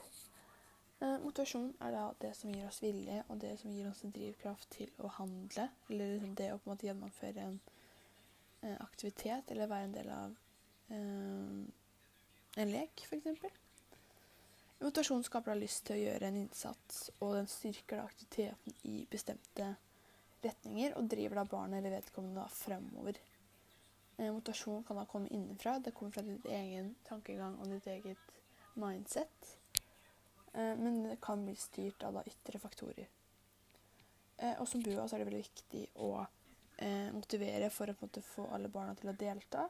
Eh, 1.03 1.17
motivasjon 1.19 1.73
er 1.83 1.91
da 1.91 2.03
det 2.21 2.29
som 2.37 2.51
gir 2.53 2.67
oss 2.67 2.79
vilje, 2.79 3.17
og 3.27 3.39
det 3.41 3.57
som 3.59 3.71
gir 3.75 3.89
oss 3.89 4.05
en 4.05 4.13
drivkraft 4.15 4.69
til 4.71 4.91
å 5.03 5.09
handle. 5.17 5.65
Eller 5.89 6.13
liksom 6.13 6.35
det 6.39 6.51
å 6.53 6.59
på 6.61 6.69
en 6.69 6.71
måte 6.71 6.87
gjennomføre 6.87 7.47
en 7.49 7.57
eh, 8.61 8.77
aktivitet, 8.77 9.51
eller 9.51 9.71
være 9.71 9.89
en 9.89 9.95
del 9.97 10.11
av 10.15 10.37
eh, 10.95 12.61
en 12.63 12.71
lek, 12.71 13.03
f.eks. 13.03 13.59
Motivasjon 14.83 15.25
skaper 15.27 15.51
da 15.51 15.59
lyst 15.59 15.83
til 15.87 15.97
å 15.97 16.03
gjøre 16.05 16.29
en 16.29 16.37
innsats, 16.43 17.01
og 17.19 17.35
den 17.35 17.49
styrker 17.51 17.99
da 17.99 18.05
aktiviteten 18.07 18.77
i 18.87 19.01
bestemte 19.11 19.73
retninger, 20.43 20.95
og 20.99 21.09
driver 21.11 21.41
da 21.41 21.45
barnet 21.47 21.81
eller 21.81 21.97
vedkommende 21.97 22.43
da 22.43 22.47
fremover. 22.51 23.19
Motivasjon 24.23 24.85
kan 24.87 24.99
da 25.01 25.03
komme 25.09 25.31
innenfra. 25.33 25.79
Det 25.83 25.95
kommer 25.97 26.15
fra 26.15 26.23
ditt 26.27 26.45
egen 26.45 26.93
tankegang 27.07 27.57
og 27.59 27.71
ditt 27.71 27.87
eget 27.91 28.33
mindset. 28.79 29.55
Eh, 30.53 30.75
men 30.77 31.03
det 31.03 31.17
kan 31.21 31.45
bli 31.45 31.55
styrt 31.55 32.03
av 32.03 32.13
da 32.13 32.23
ytre 32.29 32.59
faktorer. 32.59 33.07
Eh, 34.37 34.55
og 34.59 34.67
som 34.67 34.83
BUA 34.83 35.07
så 35.07 35.15
er 35.15 35.23
det 35.23 35.29
veldig 35.29 35.43
viktig 35.45 35.83
å 36.05 36.11
eh, 36.21 37.09
motivere 37.15 37.69
for 37.73 37.89
å 37.89 38.09
få 38.27 38.47
alle 38.53 38.69
barna 38.69 38.95
til 38.95 39.09
å 39.09 39.17
delta. 39.17 39.69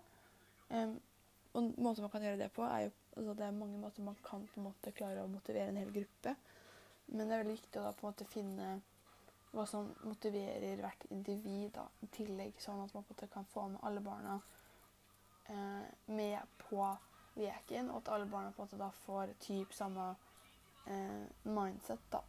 og 1.54 1.64
måten 1.78 2.02
man 2.02 2.10
kan 2.10 2.24
gjøre 2.24 2.40
det 2.40 2.50
på, 2.50 2.64
er 2.66 2.88
jo 2.88 2.92
altså, 3.16 3.34
Det 3.34 3.46
er 3.46 3.52
mange 3.52 3.78
måter 3.78 4.02
man 4.02 4.18
kan 4.24 4.48
på 4.48 4.60
en 4.60 4.68
måte 4.72 4.92
klare 4.92 5.24
å 5.24 5.28
motivere 5.28 5.70
en 5.70 5.78
hel 5.78 5.92
gruppe. 5.92 6.36
Men 7.06 7.28
det 7.28 7.36
er 7.36 7.44
veldig 7.44 7.60
viktig 7.60 7.80
å 7.80 7.84
da 7.84 7.94
på 7.94 8.08
en 8.08 8.12
måte 8.12 8.26
finne 8.26 8.82
hva 9.54 9.66
som 9.70 9.92
motiverer 10.02 10.82
hvert 10.82 11.06
individ 11.14 11.76
da, 11.76 11.86
i 12.02 12.08
tillegg, 12.16 12.58
sånn 12.58 12.82
at 12.82 12.94
man 12.96 13.06
på 13.06 13.14
en 13.14 13.16
måte 13.16 13.34
kan 13.34 13.46
få 13.52 13.68
med 13.70 13.84
alle 13.86 14.02
barna 14.02 14.40
eh, 15.46 15.84
med 16.06 16.56
på 16.64 16.88
leken, 17.38 17.92
og 17.92 18.02
at 18.02 18.16
alle 18.16 18.26
barna 18.32 18.52
på 18.52 18.64
en 18.64 18.66
måte 18.66 18.82
da 18.82 18.90
får 19.06 19.36
typ 19.46 19.76
samme 19.78 20.16
eh, 20.86 21.26
mindset, 21.44 22.00
da. 22.12 22.24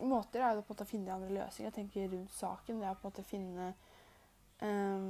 Måter 0.00 0.42
er 0.42 0.56
jo 0.56 0.62
på 0.62 0.72
en 0.72 0.74
måte 0.74 0.86
å 0.86 0.90
finne 0.90 1.14
andre 1.14 1.34
løsninger. 1.34 1.70
Jeg 1.70 1.76
tenker 1.76 2.08
rundt 2.10 2.32
saken. 2.34 2.80
Det 2.80 2.88
er 2.88 2.96
på 2.98 3.04
en 3.04 3.12
måte 3.12 3.22
å 3.22 3.28
finne 3.28 3.66
eh, 4.58 5.04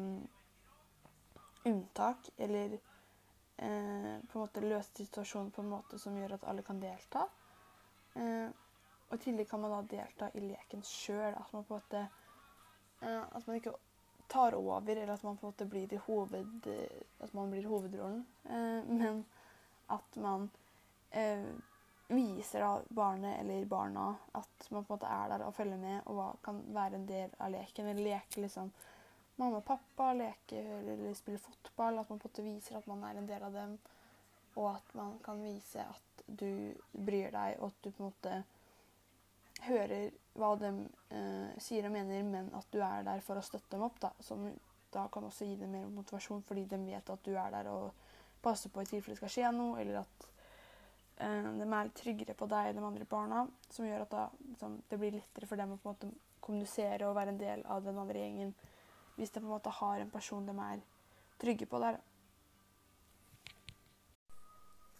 unntak 1.64 2.28
eller 2.36 2.74
eh, 2.74 4.18
på 4.28 4.36
en 4.36 4.42
måte 4.42 4.64
løse 4.64 4.92
situasjonen 4.98 5.50
på 5.50 5.64
en 5.64 5.72
måte 5.72 5.98
som 5.98 6.18
gjør 6.18 6.36
at 6.36 6.44
alle 6.50 6.66
kan 6.66 6.82
delta. 6.82 7.24
Eh, 8.14 8.50
og 9.08 9.16
i 9.16 9.24
tillegg 9.24 9.48
kan 9.48 9.62
man 9.62 9.72
da 9.72 9.80
delta 9.88 10.30
i 10.34 10.44
leken 10.44 10.84
sjøl. 10.84 11.32
At 11.32 11.52
man 11.56 11.64
på 11.64 11.74
en 11.74 11.80
måte 11.80 12.04
eh, 12.04 13.22
At 13.24 13.46
man 13.46 13.56
ikke 13.56 13.74
tar 14.28 14.56
over, 14.56 14.96
eller 14.96 15.12
at 15.14 15.22
man 15.24 15.36
på 15.36 15.46
en 15.46 15.52
måte 15.52 15.66
blir, 15.68 15.98
hoved, 16.06 16.68
at 17.20 17.34
man 17.34 17.50
blir 17.52 17.68
hovedrollen. 17.68 18.24
Eh, 18.44 18.84
men 18.88 19.24
at 19.92 20.16
man 20.16 20.50
viser 22.08 22.60
da 22.60 22.82
barnet 22.88 23.40
eller 23.40 23.64
barna 23.64 24.14
at 24.32 24.66
man 24.70 24.84
på 24.84 24.94
en 24.94 24.98
måte 24.98 25.12
er 25.12 25.28
der 25.32 25.46
og 25.46 25.54
følger 25.56 25.80
med 25.80 26.10
og 26.12 26.40
kan 26.44 26.60
være 26.74 27.00
en 27.00 27.06
del 27.08 27.36
av 27.38 27.52
leken. 27.54 27.88
Eller 27.88 28.10
leke 28.10 28.42
liksom 28.44 28.72
mamma 29.36 29.60
og 29.60 29.64
pappa, 29.64 30.12
leke 30.12 30.60
eller 30.78 31.14
spille 31.16 31.40
fotball. 31.42 31.98
At 31.98 32.10
man 32.10 32.18
på 32.18 32.28
en 32.28 32.32
måte 32.32 32.46
viser 32.46 32.78
at 32.78 32.90
man 32.90 33.04
er 33.08 33.20
en 33.20 33.28
del 33.28 33.46
av 33.46 33.56
dem. 33.56 33.78
Og 34.54 34.68
at 34.70 34.92
man 34.94 35.16
kan 35.24 35.40
vise 35.42 35.82
at 35.82 36.26
du 36.26 36.74
bryr 36.92 37.32
deg, 37.34 37.56
og 37.58 37.72
at 37.72 37.80
du 37.82 37.90
på 37.90 38.04
en 38.04 38.12
måte 38.12 38.36
hører 39.64 40.12
hva 40.38 40.52
de 40.60 40.70
eh, 41.14 41.56
sier 41.62 41.88
og 41.88 41.94
mener, 41.94 42.22
men 42.26 42.52
at 42.54 42.68
du 42.70 42.78
er 42.84 43.02
der 43.06 43.22
for 43.24 43.40
å 43.40 43.42
støtte 43.42 43.74
dem 43.74 43.86
opp. 43.86 43.98
da, 44.02 44.12
Som 44.22 44.46
da 44.94 45.08
kan 45.10 45.26
også 45.26 45.48
gi 45.48 45.56
dem 45.58 45.72
mer 45.74 45.88
motivasjon, 45.90 46.44
fordi 46.46 46.68
de 46.70 46.78
vet 46.84 47.10
at 47.10 47.26
du 47.26 47.32
er 47.34 47.50
der 47.50 47.70
og 47.72 47.90
passer 48.44 48.70
på 48.70 48.84
i 48.84 48.86
tilfelle 48.86 49.16
det 49.16 49.22
skal 49.22 49.32
skje 49.32 49.52
noe, 49.56 49.80
eller 49.80 50.02
at 50.04 50.28
de 51.18 51.66
er 51.66 51.86
litt 51.86 51.98
tryggere 51.98 52.34
på 52.34 52.48
deg 52.50 52.70
enn 52.70 52.80
de 52.80 52.86
andre 52.86 53.06
barna, 53.08 53.44
som 53.70 53.86
gjør 53.86 54.06
at 54.06 54.14
da, 54.14 54.24
liksom, 54.50 54.80
det 54.90 54.98
blir 54.98 55.14
lettere 55.14 55.48
for 55.50 55.60
dem 55.60 55.74
å 55.74 55.78
på 55.78 55.88
en 55.88 55.94
måte 55.94 56.40
kommunisere 56.44 57.06
og 57.08 57.14
være 57.16 57.34
en 57.34 57.40
del 57.40 57.62
av 57.70 57.84
den 57.86 58.00
andre 58.00 58.24
gjengen 58.24 58.50
hvis 59.14 59.30
de 59.30 59.40
på 59.40 59.46
en 59.46 59.54
måte 59.54 59.70
har 59.70 60.02
en 60.02 60.10
person 60.10 60.46
de 60.46 60.56
er 60.58 60.82
trygge 61.40 61.68
på 61.70 61.78
der. 61.82 62.00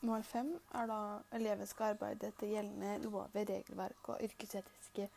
Mål 0.05 0.23
fem 0.29 0.51
er 0.77 0.87
da 0.87 1.01
eleven 1.35 1.67
skal 1.67 1.95
arbeide 1.95 2.29
etter 2.29 2.51
gjeldende 2.53 2.99
lover, 3.03 3.47
regelverk 3.49 4.11
og 4.13 4.23
yrkesetiske 4.23 5.09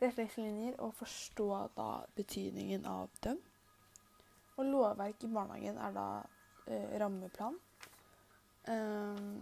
retningslinjer 0.00 0.76
og 0.84 0.94
forstå 0.94 1.48
da 1.76 1.88
betydningen 2.16 2.84
av 2.88 3.08
dem. 3.24 3.40
Og 4.58 4.68
lovverk 4.68 5.24
i 5.24 5.32
barnehagen 5.32 5.80
er 5.80 5.96
da 5.96 6.06
eh, 6.66 6.98
rammeplan. 7.00 7.56
Um, 8.68 9.40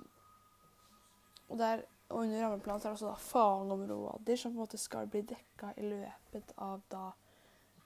og, 1.48 1.58
der, 1.58 1.82
og, 2.08 2.22
under 2.22 2.44
rammeplanen 2.44 2.80
er 2.80 2.84
det 2.84 2.92
også 2.96 3.10
da 3.10 3.14
fagområder 3.22 4.36
som 4.36 4.52
på 4.52 4.58
en 4.58 4.64
måte 4.64 4.80
skal 4.80 5.08
bli 5.10 5.22
dekka 5.28 5.72
i 5.76 5.88
løpet 5.88 6.52
av 6.56 6.82
da 6.92 7.04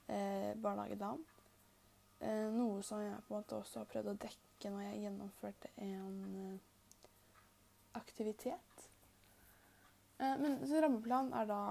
eh, 0.07 0.53
barnehagedagen. 0.59 1.23
Eh, 2.23 2.47
noe 2.55 2.83
som 2.83 3.01
jeg 3.03 3.19
på 3.27 3.33
en 3.33 3.41
måte 3.41 3.59
også 3.59 3.81
har 3.81 3.89
prøvd 3.91 4.13
å 4.13 4.19
dekke 4.27 4.71
når 4.71 4.85
jeg 4.87 5.01
gjennomførte 5.07 5.73
en 5.83 6.21
eh, 6.43 6.71
aktivitet. 7.99 8.87
Eh, 10.19 10.37
men 10.39 10.59
rammeplan 10.63 11.33
er 11.33 11.49
da 11.49 11.61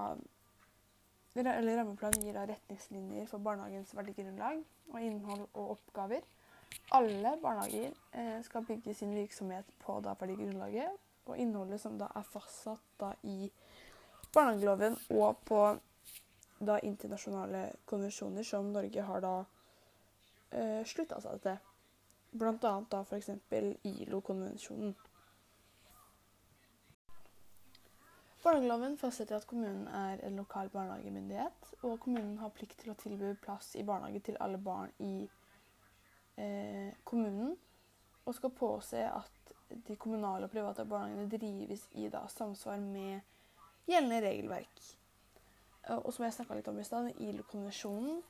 eller 1.35 1.79
Rammeplanen 1.79 2.21
gir 2.21 2.35
da 2.37 2.43
retningslinjer 2.45 3.25
for 3.25 3.41
barnehagens 3.41 3.95
verdigrunnlag 3.97 4.59
og 4.91 4.99
innhold 5.01 5.47
og 5.47 5.71
oppgaver. 5.79 6.21
Alle 6.93 7.31
barnehager 7.41 7.95
eh, 8.13 8.37
skal 8.45 8.65
bygge 8.65 8.93
sin 8.93 9.15
virksomhet 9.15 9.65
på 9.81 9.97
da 10.05 10.13
verdigrunnlaget 10.19 10.99
og 11.25 11.37
innholdet 11.39 11.81
som 11.81 11.97
da 11.97 12.09
er 12.15 12.27
fastsatt 12.27 12.83
da 12.99 13.13
i 13.23 13.49
barnehageloven 14.33 14.97
og 15.15 15.43
på 15.47 15.61
da 16.63 16.79
internasjonale 16.79 17.63
konvensjoner 17.85 18.43
som 18.47 18.71
Norge 18.71 19.01
har 19.07 19.23
da 19.23 19.33
eh, 20.51 20.83
slutta 20.87 21.19
seg 21.23 21.41
til. 21.43 21.57
Blant 22.33 22.63
annet 22.65 22.89
da 22.89 23.03
f.eks. 23.05 23.29
ILO-konvensjonen. 23.83 24.95
Barnehageloven 28.43 28.97
fastsetter 28.99 29.37
at 29.37 29.47
kommunen 29.47 29.85
er 29.87 30.23
en 30.27 30.35
lokal 30.35 30.69
barnehagemyndighet, 30.69 31.69
og 31.83 31.99
kommunen 31.99 32.37
har 32.41 32.51
plikt 32.51 32.81
til 32.81 32.91
å 32.91 32.97
tilby 32.99 33.35
plass 33.43 33.69
i 33.79 33.85
barnehage 33.87 34.19
til 34.25 34.39
alle 34.43 34.59
barn 34.59 34.91
i 34.99 35.13
eh, 36.35 36.89
kommunen, 37.07 37.53
og 38.25 38.35
skal 38.35 38.51
påse 38.57 39.05
at 39.07 39.42
de 39.87 39.95
kommunale 39.99 40.47
og 40.47 40.53
private 40.53 40.85
barnehagene 40.89 41.29
drives 41.31 41.87
i 41.99 42.09
da, 42.11 42.25
samsvar 42.31 42.79
med 42.81 43.21
gjeldende 43.89 44.21
regelverk. 44.23 44.83
Og 45.99 46.13
som 46.15 46.23
jeg 46.23 46.35
snakka 46.37 46.55
litt 46.55 46.69
om 46.71 46.79
i 46.79 46.85
stad, 46.87 47.09
ILO-konvensjonen 47.19 48.21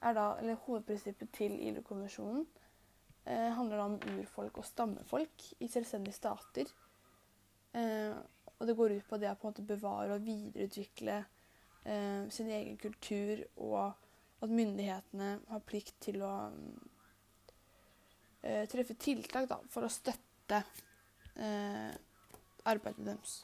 er 0.00 0.14
da, 0.16 0.26
eller 0.40 0.60
Hovedprinsippet 0.64 1.32
til 1.36 1.58
ILO-konvensjonen 1.68 2.46
eh, 3.26 3.50
handler 3.56 3.76
da 3.82 3.88
om 3.90 3.98
urfolk 4.14 4.62
og 4.62 4.64
stammefolk 4.64 5.50
i 5.60 5.68
selvstendige 5.68 6.16
stater. 6.16 6.70
Eh, 7.76 8.16
og 8.58 8.66
det 8.68 8.76
går 8.76 8.96
ut 8.96 9.10
på 9.10 9.18
det 9.20 9.28
å 9.30 9.36
på 9.36 9.48
en 9.48 9.52
måte 9.52 9.66
bevare 9.66 10.16
og 10.16 10.24
videreutvikle 10.24 11.18
eh, 11.20 12.24
sin 12.32 12.48
egen 12.48 12.80
kultur, 12.80 13.44
og 13.60 13.92
at 14.40 14.48
myndighetene 14.48 15.30
har 15.50 15.62
plikt 15.68 16.00
til 16.00 16.24
å 16.24 16.32
eh, 18.40 18.64
treffe 18.72 18.96
tiltak 19.00 19.48
da, 19.52 19.60
for 19.68 19.84
å 19.84 19.92
støtte 19.92 20.29
eh, 20.58 21.94
arbeidet 22.64 23.06
deres. 23.06 23.40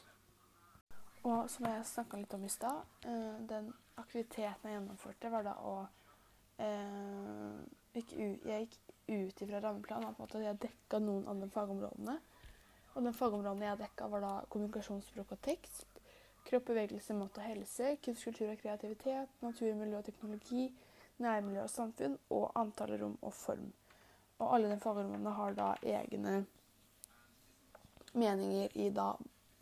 Og 1.27 1.49
som 1.51 1.65
jeg 1.67 1.85
snakka 1.89 2.19
litt 2.21 2.33
om 2.37 2.45
i 2.45 2.51
stad, 2.51 2.83
eh, 3.05 3.39
den 3.49 3.73
aktiviteten 3.97 4.69
jeg 4.69 4.77
gjennomførte, 4.77 5.31
var 5.33 5.43
da 5.47 5.55
å 5.59 5.75
eh, 6.63 7.57
gikk 7.97 8.13
Jeg 8.45 8.67
gikk 8.67 8.77
ut 9.07 9.41
ifra 9.41 9.61
rammeplanen 9.63 10.13
på 10.15 10.21
en 10.21 10.25
måte 10.25 10.39
at 10.39 10.45
jeg 10.45 10.61
dekka 10.67 10.99
noen 10.99 11.27
av 11.27 11.39
de 11.41 11.49
fagområdene. 11.49 12.17
Og 12.95 13.03
den 13.03 13.13
fagområdene 13.13 13.69
jeg 13.69 13.79
dekka, 13.83 14.07
var 14.11 14.23
da 14.23 14.33
kommunikasjonsspråk 14.49 15.31
og 15.35 15.41
tekst, 15.45 16.01
kropp, 16.47 16.65
bevegelse, 16.69 17.15
mat 17.17 17.37
og 17.37 17.45
helse, 17.45 17.95
kunst, 18.03 18.23
kultur 18.25 18.51
og 18.51 18.61
kreativitet, 18.61 19.33
natur, 19.43 19.73
miljø 19.79 19.99
og 19.99 20.05
teknologi, 20.07 20.69
nærmiljø 21.23 21.63
og 21.63 21.71
samfunn, 21.71 22.17
og 22.29 22.51
antall, 22.59 22.95
rom 23.01 23.17
og 23.21 23.33
form. 23.33 23.71
Og 24.39 24.53
alle 24.55 24.71
de 24.71 24.79
fagområdene 24.79 25.33
har 25.39 25.57
da 25.57 25.71
egne 25.83 26.45
meninger 28.17 28.73
i 28.77 28.89
da 28.93 29.11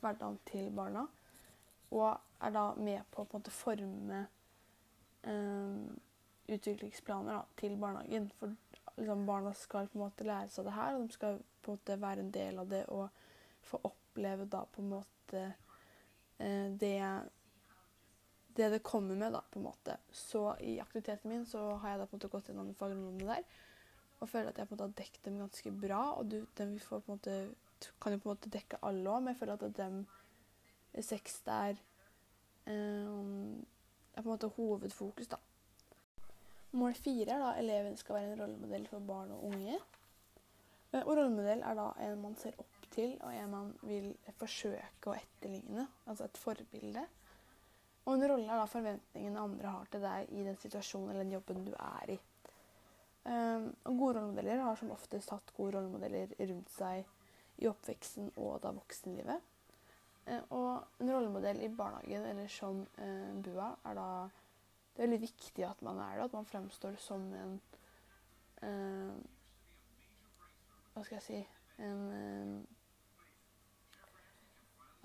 hverdagen 0.01 0.39
til 0.49 0.71
barna, 0.75 1.05
og 1.91 2.17
er 2.41 2.55
da 2.55 2.65
med 2.77 3.05
på 3.11 3.23
å 3.23 3.27
på 3.27 3.37
en 3.37 3.43
måte 3.43 3.53
forme 3.53 4.25
um, 5.27 5.95
utviklingsplaner 6.51 7.37
da, 7.37 7.43
til 7.59 7.77
barnehagen. 7.81 8.27
For 8.39 8.53
liksom, 8.97 9.25
barna 9.27 9.53
skal 9.57 9.89
på 9.89 9.99
en 9.99 10.05
måte 10.05 10.27
lære 10.27 10.51
seg 10.53 10.67
det 10.67 10.75
her, 10.75 10.97
og 10.97 11.05
de 11.05 11.17
skal 11.17 11.39
på 11.61 11.71
en 11.71 11.79
måte 11.79 12.01
være 12.01 12.25
en 12.25 12.33
del 12.35 12.61
av 12.63 12.73
det. 12.73 12.83
og 12.89 13.23
få 13.65 13.79
oppleve 13.83 14.45
da 14.45 14.59
på 14.69 14.81
en 14.83 14.91
måte 14.91 15.39
eh, 16.37 16.67
det 16.69 16.99
det 18.55 18.69
det 18.71 18.83
kommer 18.87 19.15
med, 19.15 19.33
da, 19.33 19.41
på 19.51 19.59
en 19.59 19.65
måte. 19.65 19.97
Så 20.11 20.55
i 20.63 20.79
aktiviteten 20.79 21.29
min 21.29 21.45
så 21.45 21.73
har 21.75 21.89
jeg 21.89 21.99
da 21.99 22.05
på 22.05 22.15
en 22.15 22.19
måte 22.19 22.29
gått 22.31 22.51
gjennom 22.51 22.75
fagområdene 22.79 23.33
der 23.33 23.63
og 24.23 24.29
føler 24.31 24.53
at 24.53 24.59
jeg 24.61 24.69
på 24.69 24.75
en 24.75 24.77
måte 24.77 24.85
har 24.85 24.93
dekket 25.01 25.25
dem 25.25 25.39
ganske 25.41 25.71
bra. 25.81 26.01
Og 26.19 26.29
du, 26.31 26.37
dem 26.57 26.77
får 26.79 27.01
på 27.03 27.11
en 27.11 27.17
måte, 27.17 27.33
kan 28.01 28.13
jo 28.13 28.21
på 28.21 28.29
en 28.29 28.35
måte 28.35 28.51
dekke 28.53 28.81
alle 28.85 29.09
òg, 29.11 29.23
men 29.23 29.33
jeg 29.33 29.39
føler 29.41 29.59
at 29.59 29.77
dem 29.77 30.05
seks 31.03 31.41
der 31.45 31.75
um, 32.67 33.65
er 34.15 34.21
på 34.21 34.29
en 34.29 34.31
måte 34.31 34.51
hovedfokus, 34.55 35.27
da. 35.27 35.41
Mål 36.75 36.95
fire 36.99 37.35
er 37.35 37.43
da 37.43 37.51
eleven 37.59 37.95
skal 37.97 38.17
være 38.17 38.33
en 38.33 38.41
rollemodell 38.41 38.87
for 38.91 39.03
barn 39.07 39.31
og 39.31 39.45
unge. 39.47 39.77
Eh, 40.91 41.03
og 41.03 41.13
rollemodell 41.17 41.63
er 41.63 41.77
da 41.77 41.89
en 42.03 42.21
man 42.21 42.35
ser 42.39 42.57
opp 42.59 42.89
til, 42.91 43.15
og 43.23 43.31
en 43.31 43.51
man 43.51 43.71
vil 43.87 44.09
forsøke 44.39 45.11
å 45.11 45.15
etterligne. 45.15 45.87
Altså 46.05 46.27
et 46.27 46.39
forbilde. 46.39 47.05
Og 48.05 48.13
en 48.13 48.27
rolle 48.29 48.51
er 48.51 48.61
da 48.61 48.69
forventningene 48.69 49.41
andre 49.41 49.71
har 49.77 49.91
til 49.91 50.03
deg 50.03 50.31
i 50.35 50.43
den 50.45 50.57
situasjonen 50.61 51.11
eller 51.11 51.23
den 51.23 51.35
jobben 51.37 51.63
du 51.65 51.73
er 51.79 52.15
i. 52.17 52.19
Um, 53.25 53.71
og 53.89 53.95
gode 53.97 54.19
rollemodeller 54.19 54.61
har 54.61 54.75
som 54.77 54.91
oftest 54.93 55.31
hatt 55.33 55.53
gode 55.57 55.79
rollemodeller 55.79 56.35
rundt 56.43 56.69
seg 56.75 57.07
i 57.61 57.67
oppveksten 57.69 58.31
og 58.35 58.59
da 58.63 58.71
voksenlivet. 58.75 59.51
Uh, 60.25 60.41
og 60.57 61.01
en 61.03 61.11
rollemodell 61.13 61.61
i 61.61 61.69
barnehagen 61.69 62.25
eller 62.31 62.49
som 62.49 62.79
eh, 62.97 63.33
BUA 63.45 63.67
er 63.85 63.93
da 63.93 64.07
Det 64.95 65.03
er 65.03 65.05
veldig 65.05 65.19
viktig 65.21 65.65
at 65.67 65.81
man 65.85 65.99
er 65.99 66.15
det, 66.15 66.23
at 66.23 66.33
man 66.33 66.47
fremstår 66.49 66.95
som 66.97 67.27
en 67.35 67.59
eh, 68.63 69.11
Hva 70.93 71.03
skal 71.03 71.19
jeg 71.19 71.25
si 71.27 71.39
En 71.83 72.65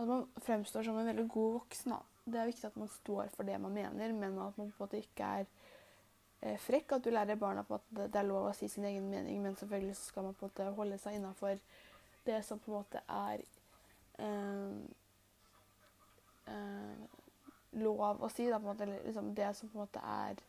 at 0.01 0.09
man 0.09 0.29
fremstår 0.41 0.83
som 0.83 0.97
en 0.99 1.07
veldig 1.07 1.29
god 1.29 1.53
voksen. 1.53 1.93
Da. 1.93 1.99
Det 2.25 2.41
er 2.41 2.49
viktig 2.49 2.67
at 2.71 2.77
man 2.81 2.89
står 2.89 3.29
for 3.35 3.45
det 3.45 3.59
man 3.61 3.75
mener, 3.75 4.13
men 4.13 4.39
at 4.39 4.57
man 4.59 4.71
på 4.71 4.85
en 4.85 4.87
måte 4.87 5.01
ikke 5.01 5.27
er 5.41 5.47
eh, 6.41 6.57
frekk. 6.61 6.97
At 6.97 7.05
du 7.05 7.11
lærer 7.13 7.37
barna 7.37 7.65
på 7.69 7.77
at 7.77 7.91
det 7.99 8.17
er 8.17 8.29
lov 8.29 8.49
å 8.49 8.55
si 8.57 8.69
sin 8.69 8.87
egen 8.89 9.11
mening, 9.13 9.43
men 9.43 9.59
selvfølgelig 9.61 9.99
skal 10.01 10.29
man 10.29 10.39
på 10.39 10.47
en 10.47 10.53
måte 10.53 10.71
holde 10.79 10.99
seg 11.03 11.19
innafor 11.19 11.61
det 12.25 12.43
som 12.47 12.59
på 12.59 12.71
en 12.71 12.79
måte 12.81 13.03
er 13.09 13.43
eh, 14.19 14.77
eh, 16.53 17.21
lov 17.81 18.23
å 18.23 18.31
si. 18.33 18.49
Da, 18.51 18.61
måte, 18.63 18.87
eller 18.87 19.05
liksom 19.07 19.33
det 19.37 19.53
som 19.59 19.71
på 19.71 19.79
en 19.79 19.85
måte 19.85 20.03
er 20.05 20.43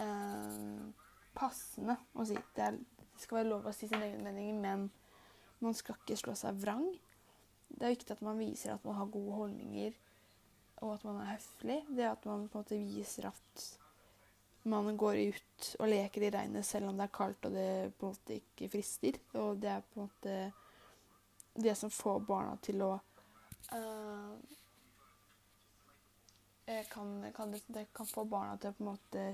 eh, 0.00 1.06
passende 1.36 1.98
å 2.14 2.26
si. 2.28 2.38
Det, 2.56 2.70
er, 2.70 2.78
det 2.80 3.24
skal 3.24 3.40
være 3.40 3.52
lov 3.52 3.68
å 3.68 3.74
si 3.76 3.90
sin 3.90 4.02
egen 4.02 4.24
mening, 4.26 4.60
men 4.62 4.88
man 5.60 5.76
skal 5.76 5.98
ikke 6.00 6.18
slå 6.20 6.36
seg 6.38 6.60
vrang. 6.62 6.88
Det 7.70 7.86
er 7.86 7.94
viktig 7.94 8.16
at 8.16 8.24
man 8.24 8.40
viser 8.40 8.74
at 8.74 8.86
man 8.86 8.98
har 8.98 9.12
gode 9.12 9.36
holdninger, 9.36 9.98
og 10.80 10.96
at 10.96 11.04
man 11.06 11.20
er 11.22 11.34
høflig. 11.34 11.82
Det 11.92 12.08
at 12.08 12.26
man 12.26 12.48
på 12.48 12.58
en 12.58 12.64
måte 12.64 12.80
viser 12.80 13.28
at 13.30 13.68
man 14.68 14.96
går 14.96 15.16
ut 15.32 15.68
og 15.80 15.88
leker 15.88 16.26
i 16.26 16.32
regnet 16.34 16.66
selv 16.68 16.90
om 16.90 16.98
det 16.98 17.06
er 17.06 17.14
kaldt 17.16 17.46
og 17.48 17.54
det 17.54 17.92
på 17.96 18.08
en 18.08 18.16
måte 18.16 18.36
ikke 18.36 18.68
frister. 18.72 19.20
Og 19.40 19.60
det 19.60 19.70
er 19.72 19.86
på 19.86 20.00
en 20.00 20.08
måte 20.08 20.34
det 21.54 21.74
som 21.74 21.90
får 21.90 22.20
barna 22.20 22.56
til 22.62 22.82
å 22.82 22.92
uh, 23.74 24.36
kan, 26.90 27.32
kan 27.34 27.50
det, 27.50 27.62
det, 27.66 27.86
kan 27.92 28.06
få 28.06 28.24
barna 28.24 28.56
til 28.56 28.70
å 28.70 28.76
på 28.76 28.84
en 28.84 28.90
måte 28.90 29.24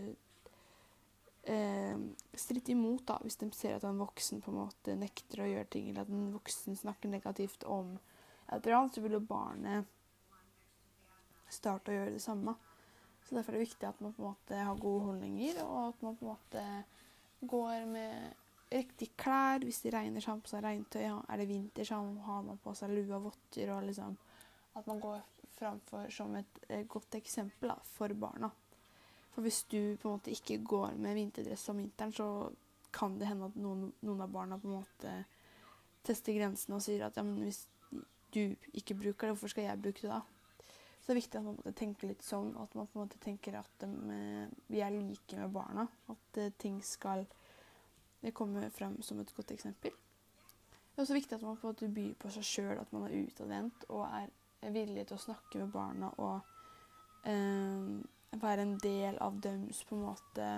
uh, 1.50 1.96
stritte 2.34 2.72
imot 2.72 3.06
da, 3.08 3.18
hvis 3.22 3.38
de 3.40 3.50
ser 3.54 3.76
at 3.76 3.84
en 3.86 4.00
voksen 4.00 4.40
på 4.44 4.52
en 4.52 4.62
måte 4.64 4.96
nekter 4.98 5.44
å 5.44 5.50
gjøre 5.50 5.70
ting, 5.76 5.90
eller 5.90 6.06
at 6.06 6.12
en 6.12 6.32
voksen 6.34 6.78
snakker 6.80 7.12
negativt 7.12 7.66
om 7.68 7.96
et 8.46 8.60
eller 8.60 8.78
annet, 8.78 8.94
så 8.94 9.04
vil 9.04 9.18
jo 9.18 9.26
barnet 9.26 9.92
starte 11.52 11.92
å 11.92 11.96
gjøre 11.96 12.16
det 12.16 12.22
samme. 12.22 12.56
Så 13.26 13.34
Derfor 13.34 13.52
er 13.52 13.58
det 13.58 13.66
viktig 13.66 13.86
at 13.88 14.00
man 14.00 14.14
på 14.14 14.22
en 14.22 14.30
måte 14.30 14.58
har 14.68 14.78
gode 14.82 15.06
holdninger, 15.08 15.62
og 15.64 15.88
at 15.88 16.02
man 16.06 16.18
på 16.18 16.26
en 16.26 16.32
måte 16.32 16.64
går 17.46 17.86
med 17.90 18.45
riktig 18.72 19.12
klær. 19.16 19.62
Hvis 19.64 19.80
det 19.84 19.94
regner, 19.94 20.20
så 20.20 20.30
har 20.30 20.38
man 20.38 20.44
på 20.46 20.52
seg 20.52 20.64
regntøy. 20.64 21.06
Er 21.06 21.40
det 21.40 21.48
vinter, 21.48 21.88
så 21.88 22.00
har 22.26 22.44
man 22.46 22.60
på 22.62 22.74
seg 22.78 22.92
lue 22.94 23.16
og 23.16 23.30
votter. 23.30 23.72
og 23.74 23.88
liksom 23.88 24.16
At 24.76 24.86
man 24.86 25.00
går 25.00 25.20
framfor 25.56 26.10
som 26.12 26.34
et, 26.36 26.62
et 26.68 26.88
godt 26.88 27.14
eksempel 27.16 27.72
da, 27.72 27.78
for 27.96 28.12
barna. 28.14 28.50
For 29.32 29.44
hvis 29.44 29.62
du 29.68 29.96
på 30.00 30.08
en 30.08 30.18
måte 30.18 30.32
ikke 30.32 30.62
går 30.64 30.96
med 31.00 31.16
vinterdress 31.16 31.68
om 31.68 31.80
vinteren, 31.80 32.12
så 32.12 32.50
kan 32.92 33.18
det 33.20 33.28
hende 33.28 33.50
at 33.50 33.56
noen, 33.60 33.90
noen 34.04 34.22
av 34.24 34.32
barna 34.32 34.58
på 34.60 34.68
en 34.70 34.78
måte 34.78 35.16
tester 36.06 36.36
grensene 36.36 36.78
og 36.78 36.84
sier 36.84 37.04
at 37.04 37.18
ja, 37.18 37.24
men 37.26 37.42
hvis 37.44 37.66
du 38.32 38.54
ikke 38.76 38.96
bruker 38.96 39.26
det, 39.26 39.34
hvorfor 39.34 39.52
skal 39.52 39.66
jeg 39.66 39.82
bruke 39.82 40.04
det 40.04 40.12
da? 40.12 40.22
Så 41.06 41.10
det 41.10 41.14
er 41.14 41.20
viktig 41.20 41.38
at 41.38 41.46
man 41.46 41.76
tenker 41.78 42.10
litt 42.10 42.24
sånn, 42.26 42.48
at 42.58 42.72
man 42.74 42.88
på 42.90 42.98
en 42.98 43.04
måte 43.04 43.20
tenker 43.22 43.58
at 43.60 43.70
de, 43.82 43.90
eh, 44.10 44.54
vi 44.72 44.80
er 44.82 44.94
like 44.94 45.38
med 45.38 45.52
barna. 45.54 45.84
At 46.10 46.40
uh, 46.40 46.48
ting 46.58 46.80
skal 46.82 47.22
komme 48.34 48.70
frem 48.74 48.98
som 49.02 49.20
et 49.20 49.34
godt 49.36 49.52
eksempel. 49.54 49.92
Det 49.92 51.02
er 51.02 51.04
også 51.04 51.14
viktig 51.14 51.36
at 51.36 51.42
man 51.44 51.58
på 51.60 51.74
en 51.84 51.94
byr 51.94 52.14
på 52.18 52.30
seg 52.32 52.44
sjøl, 52.48 52.78
at 52.80 52.92
man 52.92 53.04
er 53.04 53.16
utadvendt 53.26 53.84
og 53.92 54.06
er 54.08 54.72
villig 54.72 55.06
til 55.06 55.18
å 55.18 55.24
snakke 55.26 55.60
med 55.60 55.72
barna 55.74 56.08
og 56.16 56.38
uh, 57.28 58.40
være 58.40 58.64
en 58.64 58.78
del 58.82 59.18
av 59.20 59.36
deres 59.44 59.82
på 59.84 59.96
en 59.96 60.06
måte 60.06 60.48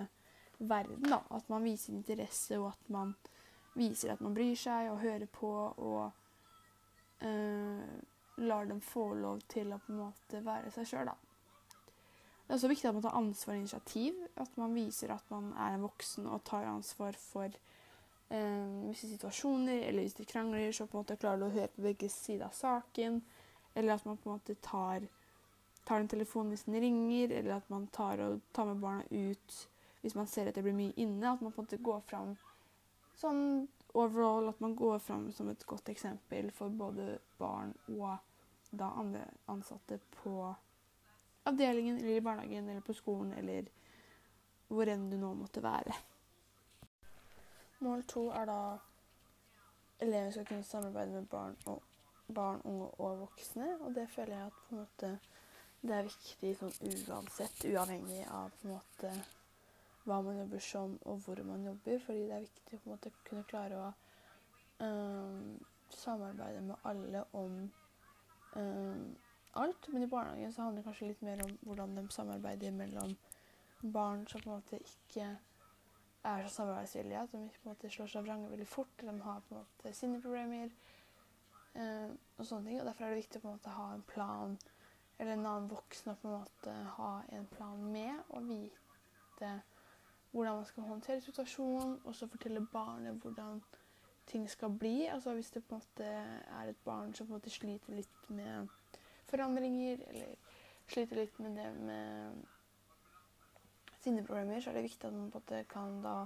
verden. 0.58 1.10
da. 1.10 1.20
At 1.34 1.48
man 1.50 1.66
viser 1.66 1.92
interesse, 1.92 2.58
og 2.58 2.70
at 2.70 2.92
man 2.94 3.16
viser 3.74 4.12
at 4.12 4.22
man 4.22 4.34
bryr 4.34 4.54
seg 4.58 4.92
og 4.92 5.02
hører 5.02 5.26
på 5.26 5.50
og 5.50 6.12
uh, 7.22 7.98
lar 8.38 8.70
dem 8.70 8.80
få 8.80 9.12
lov 9.18 9.42
til 9.50 9.72
å 9.74 9.80
på 9.82 9.92
en 9.92 10.02
måte 10.04 10.44
være 10.44 10.70
seg 10.74 10.86
sjøl, 10.86 11.10
da. 11.10 11.27
Det 12.48 12.54
er 12.54 12.56
også 12.56 12.68
viktig 12.72 12.88
at 12.88 12.94
man 12.96 13.04
tar 13.04 13.16
ansvar 13.18 13.54
og 13.54 13.58
initiativ. 13.60 14.20
At 14.40 14.54
man 14.56 14.74
viser 14.74 15.12
at 15.12 15.30
man 15.30 15.50
er 15.52 15.74
en 15.74 15.84
voksen 15.84 16.26
og 16.32 16.40
tar 16.48 16.64
ansvar 16.64 17.16
for 17.20 17.52
uh, 18.32 18.88
visse 18.88 19.10
situasjoner. 19.10 19.82
Eller 19.84 20.06
hvis 20.06 20.16
de 20.16 20.24
krangler, 20.24 20.72
så 20.72 20.86
på 20.86 20.96
en 20.96 21.02
måte 21.04 21.18
klarer 21.20 21.42
du 21.42 21.46
å 21.50 21.52
høre 21.52 21.68
på 21.74 21.84
begge 21.84 22.08
sider 22.08 22.46
av 22.48 22.56
saken. 22.56 23.20
Eller 23.76 23.94
at 23.94 24.08
man 24.08 24.16
på 24.16 24.30
en 24.30 24.38
måte 24.40 24.56
tar, 24.64 25.04
tar 25.84 26.00
en 26.00 26.08
telefon 26.08 26.48
hvis 26.48 26.64
den 26.64 26.80
ringer, 26.80 27.36
eller 27.36 27.58
at 27.60 27.68
man 27.68 27.84
tar, 27.92 28.24
og, 28.24 28.40
tar 28.56 28.72
med 28.72 28.80
barna 28.80 29.04
ut 29.10 29.64
hvis 30.00 30.14
man 30.14 30.28
ser 30.30 30.48
at 30.48 30.54
det 30.54 30.62
blir 30.62 30.76
mye 30.78 30.94
inne, 30.96 31.32
at 31.32 31.40
man 31.42 31.52
på 31.52 31.60
en 31.60 31.66
måte 31.66 31.82
går 31.84 32.00
fram 32.06 32.36
sånn 33.18 33.66
overall 33.98 34.48
at 34.48 34.60
man 34.62 34.76
går 34.78 34.98
fram 35.02 35.28
som 35.32 35.48
et 35.50 35.66
godt 35.66 35.88
eksempel 35.90 36.52
for 36.54 36.70
både 36.70 37.18
barn 37.38 37.72
og 37.96 38.18
da 38.70 38.92
andre 39.00 39.24
ansatte 39.50 39.98
på 40.20 40.54
avdelingen 41.48 41.98
eller 41.98 42.16
i 42.16 42.24
barnehagen 42.24 42.68
eller 42.68 42.84
på 42.86 42.96
skolen 42.96 43.32
eller 43.38 43.68
hvor 44.68 44.88
enn 44.92 45.08
du 45.10 45.16
nå 45.16 45.32
måtte 45.34 45.62
være. 45.64 45.96
Mål 47.84 48.02
to 48.10 48.28
er 48.34 48.48
da 48.50 48.60
elever 50.02 50.30
skal 50.34 50.46
kunne 50.46 50.66
samarbeide 50.66 51.12
med 51.12 51.28
barn, 51.30 51.56
og, 51.66 51.82
barn, 52.34 52.60
unge 52.64 52.88
og 52.98 53.20
voksne. 53.20 53.68
Og 53.80 53.94
det 53.94 54.08
føler 54.10 54.36
jeg 54.36 54.46
at 54.46 54.62
på 54.68 54.74
en 54.74 54.80
måte 54.82 55.12
det 55.78 55.94
er 55.94 56.08
viktig 56.08 56.54
sånn 56.58 56.72
uansett, 56.90 57.60
uavhengig 57.70 58.24
av 58.34 58.50
på 58.58 58.66
en 58.66 58.72
måte 58.74 59.12
hva 60.08 60.18
man 60.24 60.40
jobber 60.40 60.62
som, 60.64 60.96
og 61.06 61.20
hvor 61.22 61.42
man 61.46 61.64
jobber. 61.68 62.00
Fordi 62.02 62.24
det 62.26 62.34
er 62.34 62.46
viktig 62.46 62.78
å 62.78 62.82
på 62.82 62.88
en 62.88 62.94
måte 62.96 63.12
kunne 63.28 63.46
klare 63.50 63.78
å 63.78 63.92
um, 64.82 65.54
samarbeide 65.94 66.64
med 66.66 66.88
alle 66.90 67.22
om 67.38 67.60
um, 68.56 69.04
alt. 69.52 69.88
Men 69.92 70.02
i 70.02 70.06
barnehagen 70.06 70.52
så 70.52 70.62
handler 70.62 70.82
det 70.82 70.88
kanskje 70.88 71.10
litt 71.10 71.22
mer 71.22 71.42
om 71.44 71.54
hvordan 71.62 71.96
de 71.96 72.06
samarbeider 72.14 72.74
mellom 72.74 73.16
barn 73.82 74.26
som 74.26 74.42
på 74.42 74.50
en 74.50 74.56
måte 74.58 74.80
ikke 74.82 75.28
er 76.24 76.46
så 76.46 76.54
samarbeidsvillige. 76.54 77.22
At 77.22 77.32
de 77.32 77.44
ikke 77.44 77.62
på 77.62 77.68
en 77.68 77.74
måte 77.74 77.92
slår 77.94 78.12
seg 78.12 78.26
vrange 78.26 78.50
veldig 78.50 78.68
fort. 78.68 79.00
De 79.00 79.14
har 79.20 79.40
på 79.48 79.54
en 79.54 79.62
måte 79.62 79.94
sinneproblemer 79.94 80.68
eh, 81.74 82.10
og 82.36 82.46
sånne 82.46 82.70
ting. 82.70 82.80
Og 82.80 82.86
derfor 82.86 83.06
er 83.06 83.14
det 83.14 83.22
viktig 83.22 83.40
å 83.40 83.46
på 83.46 83.50
en 83.50 83.58
måte 83.58 83.78
ha 83.78 83.88
en 83.94 84.06
plan, 84.12 84.58
eller 85.18 85.32
en 85.34 85.46
annen 85.46 85.72
voksen 85.72 86.12
å 86.12 86.18
på 86.20 86.28
en 86.28 86.38
måte 86.38 86.76
ha 86.98 87.10
en 87.34 87.50
plan 87.54 87.82
med, 87.92 88.22
og 88.28 88.48
vite 88.50 89.58
hvordan 90.30 90.58
man 90.58 90.66
skal 90.68 90.82
håndtere 90.82 91.20
situasjonen, 91.24 92.00
og 92.04 92.14
så 92.14 92.28
fortelle 92.28 92.66
barnet 92.72 93.22
hvordan 93.22 93.62
ting 94.28 94.50
skal 94.50 94.70
bli. 94.70 95.06
Altså 95.06 95.34
Hvis 95.34 95.50
det 95.50 95.64
på 95.64 95.74
en 95.74 95.80
måte 95.80 96.04
er 96.04 96.68
et 96.68 96.84
barn 96.84 97.14
som 97.14 97.26
på 97.26 97.32
en 97.32 97.40
måte 97.40 97.50
sliter 97.50 97.94
litt 97.96 98.28
med 98.28 98.68
forandringer, 99.30 100.02
eller 100.10 100.34
sliter 100.88 101.20
litt 101.20 101.38
med 101.42 101.56
det 101.58 101.68
med 101.84 102.44
sinneproblemer, 104.02 104.60
så 104.60 104.70
er 104.70 104.78
det 104.78 104.86
viktig 104.88 105.08
at 105.08 105.16
man 105.16 105.30
på 105.30 105.40
en 105.40 105.44
måte 105.44 105.62
kan 105.70 105.98
da 106.04 106.16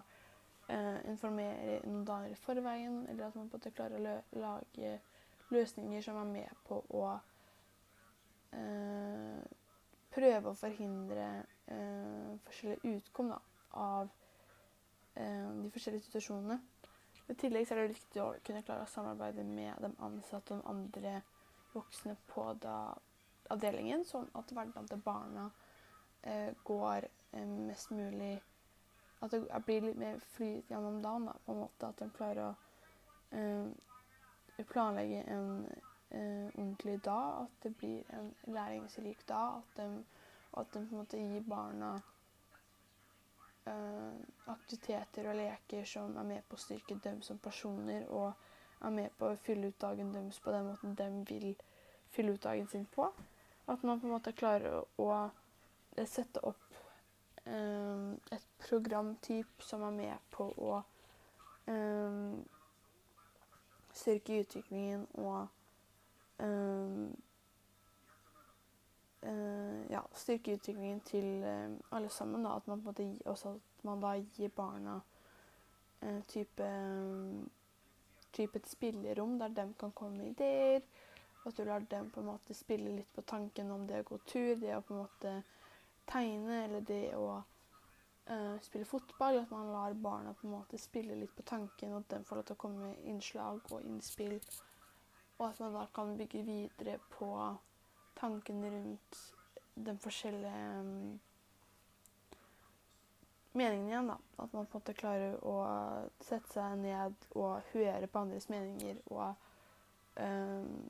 eh, 0.69 0.99
informere 1.11 1.81
noen 1.87 2.05
dager 2.09 2.35
i 2.35 2.41
forveien, 2.43 3.03
eller 3.09 3.29
at 3.29 3.39
man 3.39 3.49
på 3.49 3.57
en 3.57 3.61
måte 3.61 3.75
klarer 3.77 3.99
å 3.99 4.05
lø 4.07 4.17
lage 4.45 4.99
løsninger 5.53 6.05
som 6.05 6.17
er 6.17 6.29
med 6.31 6.61
på 6.65 6.79
å 6.97 7.07
eh, 8.57 9.41
prøve 10.13 10.53
å 10.53 10.57
forhindre 10.57 11.27
eh, 11.67 12.31
forskjellige 12.47 12.99
utkom. 12.99 13.33
da 13.35 13.41
av 13.73 14.09
eh, 15.15 15.51
de 15.63 15.71
forskjellige 15.73 16.07
situasjonene. 16.07 16.59
I 17.31 17.37
tillegg 17.39 17.71
er 17.71 17.81
det 17.81 17.93
viktig 17.95 18.23
å 18.23 18.33
kunne 18.45 18.65
klare 18.67 18.85
å 18.85 18.91
samarbeide 18.91 19.45
med 19.47 19.79
de 19.81 19.93
ansatte 20.05 20.55
og 20.55 20.61
de 20.61 20.73
andre 20.73 21.15
voksne 21.75 22.17
på 22.27 22.47
da, 22.63 22.95
avdelingen, 23.53 24.05
sånn 24.09 24.29
at 24.39 24.53
hverdagen 24.53 24.89
til 24.91 25.03
barna 25.05 25.49
eh, 26.23 26.51
går 26.65 27.09
eh, 27.09 27.47
mest 27.69 27.91
mulig 27.95 28.35
At 29.23 29.31
det 29.31 29.61
blir 29.67 29.85
litt 29.85 29.99
mer 29.99 30.19
flyt 30.35 30.71
gjennom 30.71 31.03
dagen. 31.03 31.29
Da, 31.29 31.37
på 31.47 31.55
en 31.55 31.61
måte 31.63 31.89
At 31.89 32.01
de 32.03 32.09
klarer 32.11 32.49
å 32.49 32.55
eh, 33.39 34.65
planlegge 34.67 35.21
en 35.31 35.53
eh, 36.11 36.49
ordentlig 36.57 36.97
dag. 37.07 37.45
At 37.45 37.63
det 37.63 37.77
blir 37.79 38.09
en 38.19 38.33
læringsrik 38.47 39.23
dag. 39.29 39.61
At 39.61 39.77
de, 39.79 40.05
at 40.59 40.73
de 40.73 40.83
på 40.83 40.97
en 40.97 41.05
måte 41.05 41.21
gir 41.23 41.47
barna 41.47 41.95
uh, 43.67 44.15
aktiviteter 44.53 45.29
og 45.31 45.39
leker 45.39 45.87
som 45.89 46.17
er 46.19 46.29
med 46.29 46.49
på 46.49 46.59
å 46.59 46.63
styrke 46.63 46.99
dem 47.05 47.23
som 47.23 47.39
personer, 47.43 48.07
og 48.11 48.33
er 48.83 48.91
med 48.91 49.11
på 49.19 49.31
å 49.31 49.39
fylle 49.45 49.71
ut 49.71 49.81
dagen 49.81 50.13
deres 50.15 50.41
på 50.41 50.53
den 50.53 50.67
måten 50.71 50.97
de 50.99 51.09
vil 51.29 51.55
fylle 52.13 52.33
ut 52.33 52.43
dagen 52.43 52.69
sin 52.69 52.87
på. 52.95 53.09
At 53.67 53.83
man 53.83 54.01
på 54.01 54.07
en 54.07 54.13
måte 54.13 54.33
klarer 54.33 54.83
å, 54.99 55.31
eh, 55.97 56.07
sette 56.07 56.41
opp 56.41 56.73
um, 57.47 58.19
et 58.33 58.47
programtyp 58.59 59.63
som 59.63 59.83
er 59.83 59.91
med 59.91 60.19
på 60.31 60.49
å 60.59 60.83
um, 61.67 62.45
styrke 63.93 64.41
utviklingen 64.41 65.07
og 65.15 65.47
um, 66.39 67.17
uh, 69.23 69.91
ja, 69.91 70.03
styrke 70.15 70.59
utviklingen 70.59 71.01
til 71.01 71.45
alle 71.93 72.09
sammen. 72.09 72.45
Da. 72.45 72.57
At 72.57 72.67
man, 72.67 72.83
på 72.83 72.91
en 72.91 72.95
måte, 72.95 73.31
også 73.31 73.55
at 73.55 73.85
man 73.85 74.03
da 74.03 74.15
gir 74.17 74.49
barna 74.49 75.01
uh, 76.03 76.23
type, 76.29 76.71
type 78.33 78.59
et 78.59 78.69
spillerom 78.69 79.39
der 79.41 79.55
de 79.57 79.67
kan 79.79 79.93
komme 79.93 80.19
med 80.19 80.33
ideer. 80.33 80.83
At 81.45 81.57
du 81.57 81.65
lar 81.65 81.81
dem 81.91 82.11
på 82.11 82.21
en 82.21 82.31
måte 82.31 82.55
spille 82.55 82.93
litt 82.97 83.13
på 83.15 83.25
tanken 83.27 83.71
om 83.75 83.87
det 83.87 84.03
å 84.03 84.09
gå 84.13 84.19
tur, 84.27 84.55
det 84.61 84.77
å 84.77 84.83
på 84.87 84.95
en 84.95 85.03
måte 85.03 85.33
tegne 86.07 86.65
eller 86.65 86.85
det 86.87 87.17
å 87.19 87.43
spille 88.63 88.87
fotball. 88.87 89.41
At 89.43 89.51
man 89.51 89.73
lar 89.73 89.95
barna 89.95 90.35
på 90.35 90.47
en 90.47 90.55
måte 90.55 90.79
spille 90.79 91.17
litt 91.19 91.35
på 91.37 91.43
tanken, 91.43 91.93
og 91.93 92.05
at 92.05 92.15
de 92.15 92.25
får 92.29 92.39
lov 92.39 92.47
til 92.47 92.57
å 92.59 92.63
komme 92.63 92.87
med 92.93 93.11
innslag 93.11 93.73
og 93.73 93.83
innspill. 93.83 94.39
Og 95.41 95.49
at 95.49 95.61
man 95.65 95.75
da 95.75 95.87
kan 95.95 96.17
bygge 96.19 96.45
videre 96.47 96.99
på 97.11 97.33
tanken 98.19 98.63
rundt 98.65 99.23
den 99.75 99.99
forskjellige 99.99 101.19
meningene 103.59 103.91
igjen. 103.91 104.11
da. 104.13 104.19
At 104.37 104.53
man 104.53 104.67
på 104.67 104.79
en 104.79 104.81
måte 104.81 104.97
klarer 104.97 105.37
å 105.45 105.57
sette 106.25 106.53
seg 106.55 106.79
ned 106.83 107.29
og 107.35 107.73
høre 107.73 108.09
på 108.09 108.23
andres 108.25 108.49
meninger 108.53 109.01
og 109.13 109.35
um, 110.17 110.89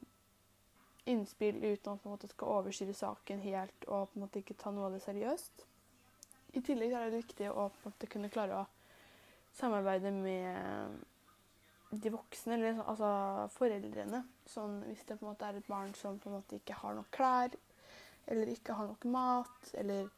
innspill 1.11 1.59
uten 1.65 1.93
at 1.93 2.05
man 2.05 2.15
måte 2.15 2.31
skal 2.31 2.61
overstyre 2.61 2.95
saken 2.95 3.43
helt 3.43 3.89
og 3.89 4.11
på 4.11 4.19
en 4.19 4.27
måte 4.27 4.43
ikke 4.43 4.59
ta 4.59 4.71
noe 4.71 4.89
av 4.89 4.97
det 4.97 5.03
seriøst. 5.05 5.67
I 6.53 6.61
tillegg 6.61 6.93
er 6.93 7.09
det 7.09 7.23
viktig 7.23 7.49
å 7.51 7.71
på 7.73 7.83
en 7.83 7.91
måte 7.91 8.11
kunne 8.13 8.31
klare 8.33 8.61
å 8.61 8.69
samarbeide 9.57 10.13
med 10.15 11.03
de 11.93 12.13
voksne, 12.13 12.57
eller 12.57 12.81
altså 12.89 13.11
foreldrene. 13.57 14.23
Sånn 14.49 14.79
hvis 14.87 15.05
det 15.09 15.19
på 15.19 15.27
en 15.27 15.33
måte 15.33 15.49
er 15.49 15.59
et 15.59 15.69
barn 15.69 15.93
som 15.99 16.19
på 16.21 16.31
en 16.31 16.39
måte 16.39 16.59
ikke 16.61 16.77
har 16.81 16.97
nok 16.97 17.11
klær, 17.13 17.57
eller 18.33 18.53
ikke 18.53 18.77
har 18.79 18.89
nok 18.89 19.05
mat, 19.13 19.73
eller 19.81 20.09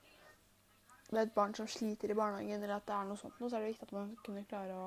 det 1.10 1.18
er 1.18 1.26
et 1.26 1.34
barn 1.34 1.54
som 1.54 1.68
sliter 1.68 2.10
i 2.10 2.16
barnehagen, 2.16 2.62
eller 2.62 2.78
at 2.78 2.86
det 2.88 2.94
er 2.96 3.08
noe 3.08 3.20
sånt, 3.20 3.36
så 3.38 3.56
er 3.56 3.64
det 3.64 3.74
viktig 3.74 3.88
at 3.88 3.96
man 3.96 4.14
kunne 4.24 4.46
klare 4.48 4.78
å 4.78 4.86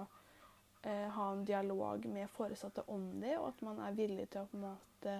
eh, 0.81 1.07
ha 1.13 1.27
en 1.31 1.45
dialog 1.45 2.07
med 2.09 2.29
foresatte 2.33 2.83
om 2.93 3.05
det, 3.21 3.37
og 3.37 3.51
at 3.51 3.61
man 3.67 3.79
er 3.85 3.97
villig 3.97 4.29
til 4.31 4.41
å 4.41 4.49
på 4.49 4.57
en 4.57 4.65
måte 4.65 5.15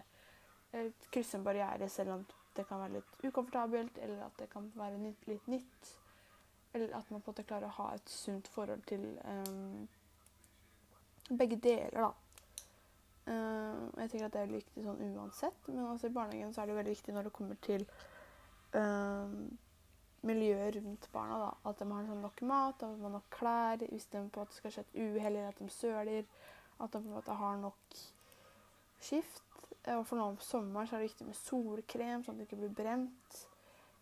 eh, 0.74 0.90
krysse 1.14 1.38
en 1.38 1.46
barriere 1.46 1.90
selv 1.94 2.18
om 2.18 2.26
det 2.58 2.66
kan 2.66 2.82
være 2.82 2.98
litt 2.98 3.26
ukomfortabelt, 3.28 3.98
eller 4.02 4.26
at 4.26 4.40
det 4.42 4.50
kan 4.50 4.72
være 4.76 4.98
nytt, 4.98 5.28
litt 5.30 5.48
nytt. 5.48 5.92
Eller 6.74 6.96
at 6.98 7.12
man 7.12 7.22
på 7.22 7.30
en 7.30 7.36
måte 7.36 7.46
klarer 7.48 7.70
å 7.70 7.78
ha 7.78 7.92
et 7.96 8.10
sunt 8.10 8.50
forhold 8.52 8.82
til 8.90 9.04
um, 9.24 9.86
begge 11.30 11.60
deler, 11.62 11.94
da. 11.94 12.10
Uh, 13.28 14.02
jeg 14.02 14.10
tenker 14.10 14.26
at 14.26 14.34
det 14.34 14.42
er 14.42 14.52
viktig 14.56 14.84
sånn 14.86 15.06
uansett, 15.14 15.70
men 15.70 15.86
altså 15.86 16.10
i 16.10 16.16
barnehagen 16.16 16.54
så 16.56 16.64
er 16.64 16.70
det 16.70 16.80
veldig 16.80 16.96
viktig 16.96 17.16
når 17.16 17.28
det 17.28 17.36
kommer 17.38 17.62
til 17.68 17.86
uh, 18.74 19.34
miljøet 20.28 20.76
rundt 20.76 21.10
barna. 21.14 21.40
da. 21.46 21.50
At 21.70 21.80
de 21.80 21.90
har 21.92 22.06
sånn 22.08 22.24
nok 22.26 22.44
mat, 22.50 22.84
at 22.84 22.96
de 22.96 23.04
har 23.06 23.16
nok 23.16 23.28
klær. 23.34 23.84
Hvis 23.88 24.08
det 24.12 24.20
på 24.20 24.24
en 24.42 24.46
måte 24.46 24.58
skal 24.60 24.74
skje 24.76 24.86
et 24.86 24.96
uhell 25.02 25.34
eller 25.34 25.52
at 25.52 25.60
de 25.62 25.70
søler. 25.74 26.24
At 26.78 26.92
de 26.92 27.02
på 27.02 27.06
en 27.06 27.18
måte 27.18 27.42
har 27.42 27.60
nok 27.62 28.00
skift. 29.02 29.44
Og 29.88 30.04
for 30.08 30.20
nå 30.20 30.32
om 30.34 30.40
sommeren 30.44 30.88
så 30.88 30.98
er 30.98 31.04
det 31.04 31.12
viktig 31.12 31.28
med 31.30 31.38
solkrem, 31.40 32.24
sånn 32.24 32.36
at 32.36 32.42
det 32.42 32.48
ikke 32.50 32.60
blir 32.60 32.74
brent. 32.76 33.44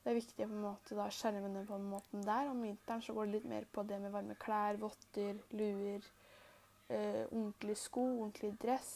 Det 0.01 0.11
er 0.11 0.17
viktig 0.19 0.45
å 0.45 0.49
på 0.49 0.53
en 0.53 0.63
måte 0.67 1.09
skjerme 1.17 1.49
dem 1.49 1.65
på 1.65 1.77
en 1.77 1.89
måte 1.89 2.21
der. 2.25 2.49
Om 2.51 2.63
vinteren 2.65 3.01
så 3.01 3.13
går 3.13 3.27
det 3.27 3.37
litt 3.39 3.49
mer 3.49 3.67
på 3.73 3.83
det 3.89 3.99
med 4.01 4.13
varme 4.13 4.37
klær, 4.41 4.77
votter, 4.81 5.39
luer, 5.57 6.09
eh, 6.89 7.23
ordentlig 7.31 7.77
sko, 7.81 8.03
ordentlig 8.19 8.51
dress. 8.61 8.91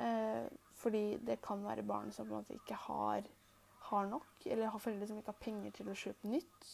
Eh, 0.00 0.46
fordi 0.80 1.18
det 1.22 1.40
kan 1.44 1.64
være 1.64 1.84
barn 1.86 2.12
som 2.12 2.28
på 2.28 2.34
en 2.34 2.42
måte 2.42 2.56
ikke 2.56 2.78
har, 2.86 3.28
har 3.90 4.06
nok, 4.10 4.46
eller 4.46 4.72
har 4.72 4.82
foreldre 4.82 5.08
som 5.08 5.20
ikke 5.20 5.32
har 5.32 5.44
penger 5.44 5.74
til 5.76 5.90
å 5.90 5.96
kjøpe 5.98 6.30
nytt. 6.30 6.68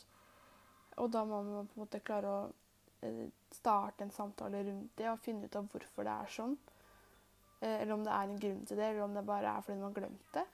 Og 1.03 1.11
da 1.11 1.25
må 1.27 1.41
man 1.47 1.69
på 1.71 1.79
en 1.79 1.85
måte 1.85 2.03
klare 2.05 2.31
å 2.31 2.41
eh, 3.07 3.27
starte 3.55 4.05
en 4.05 4.15
samtale 4.15 4.63
rundt 4.67 4.95
det 4.99 5.09
og 5.11 5.23
finne 5.25 5.49
ut 5.49 5.59
av 5.59 5.69
hvorfor 5.73 6.07
det 6.07 6.15
er 6.15 6.33
sånn. 6.37 6.57
Eh, 7.61 7.77
eller 7.83 7.95
om 7.97 8.05
det 8.07 8.15
er 8.15 8.29
en 8.29 8.41
grunn 8.45 8.65
til 8.67 8.81
det, 8.81 8.89
eller 8.91 9.07
om 9.07 9.17
det 9.17 9.27
bare 9.27 9.55
er 9.55 9.67
fordi 9.67 9.81
man 9.81 9.91
har 9.91 9.99
glemt 10.01 10.35
det. 10.37 10.47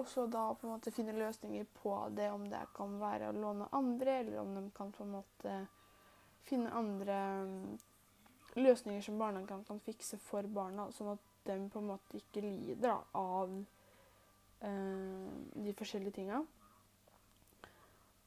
Og 0.00 0.08
så 0.08 0.24
da 0.30 0.46
på 0.54 0.66
en 0.66 0.74
måte 0.76 0.92
finne 0.94 1.16
løsninger 1.16 1.66
på 1.82 1.94
det, 2.16 2.30
om 2.32 2.46
det 2.48 2.62
kan 2.76 2.94
være 3.00 3.30
å 3.30 3.36
låne 3.36 3.68
andre, 3.76 4.20
eller 4.22 4.40
om 4.40 4.54
de 4.56 4.64
kan 4.76 4.92
på 4.94 5.04
en 5.04 5.16
måte 5.18 5.56
finne 6.46 6.72
andre 6.72 7.18
mm, 7.44 7.74
løsninger 8.56 9.02
som 9.04 9.18
barna 9.20 9.42
kan 9.46 9.82
fikse 9.84 10.18
for 10.24 10.46
barna, 10.48 10.88
sånn 10.94 11.12
at 11.12 11.26
de 11.44 11.58
på 11.72 11.82
en 11.82 11.90
måte 11.90 12.20
ikke 12.20 12.42
lider 12.44 13.02
av 13.16 13.52
de 14.60 15.72
forskjellige 15.78 16.18
tinga. 16.18 16.42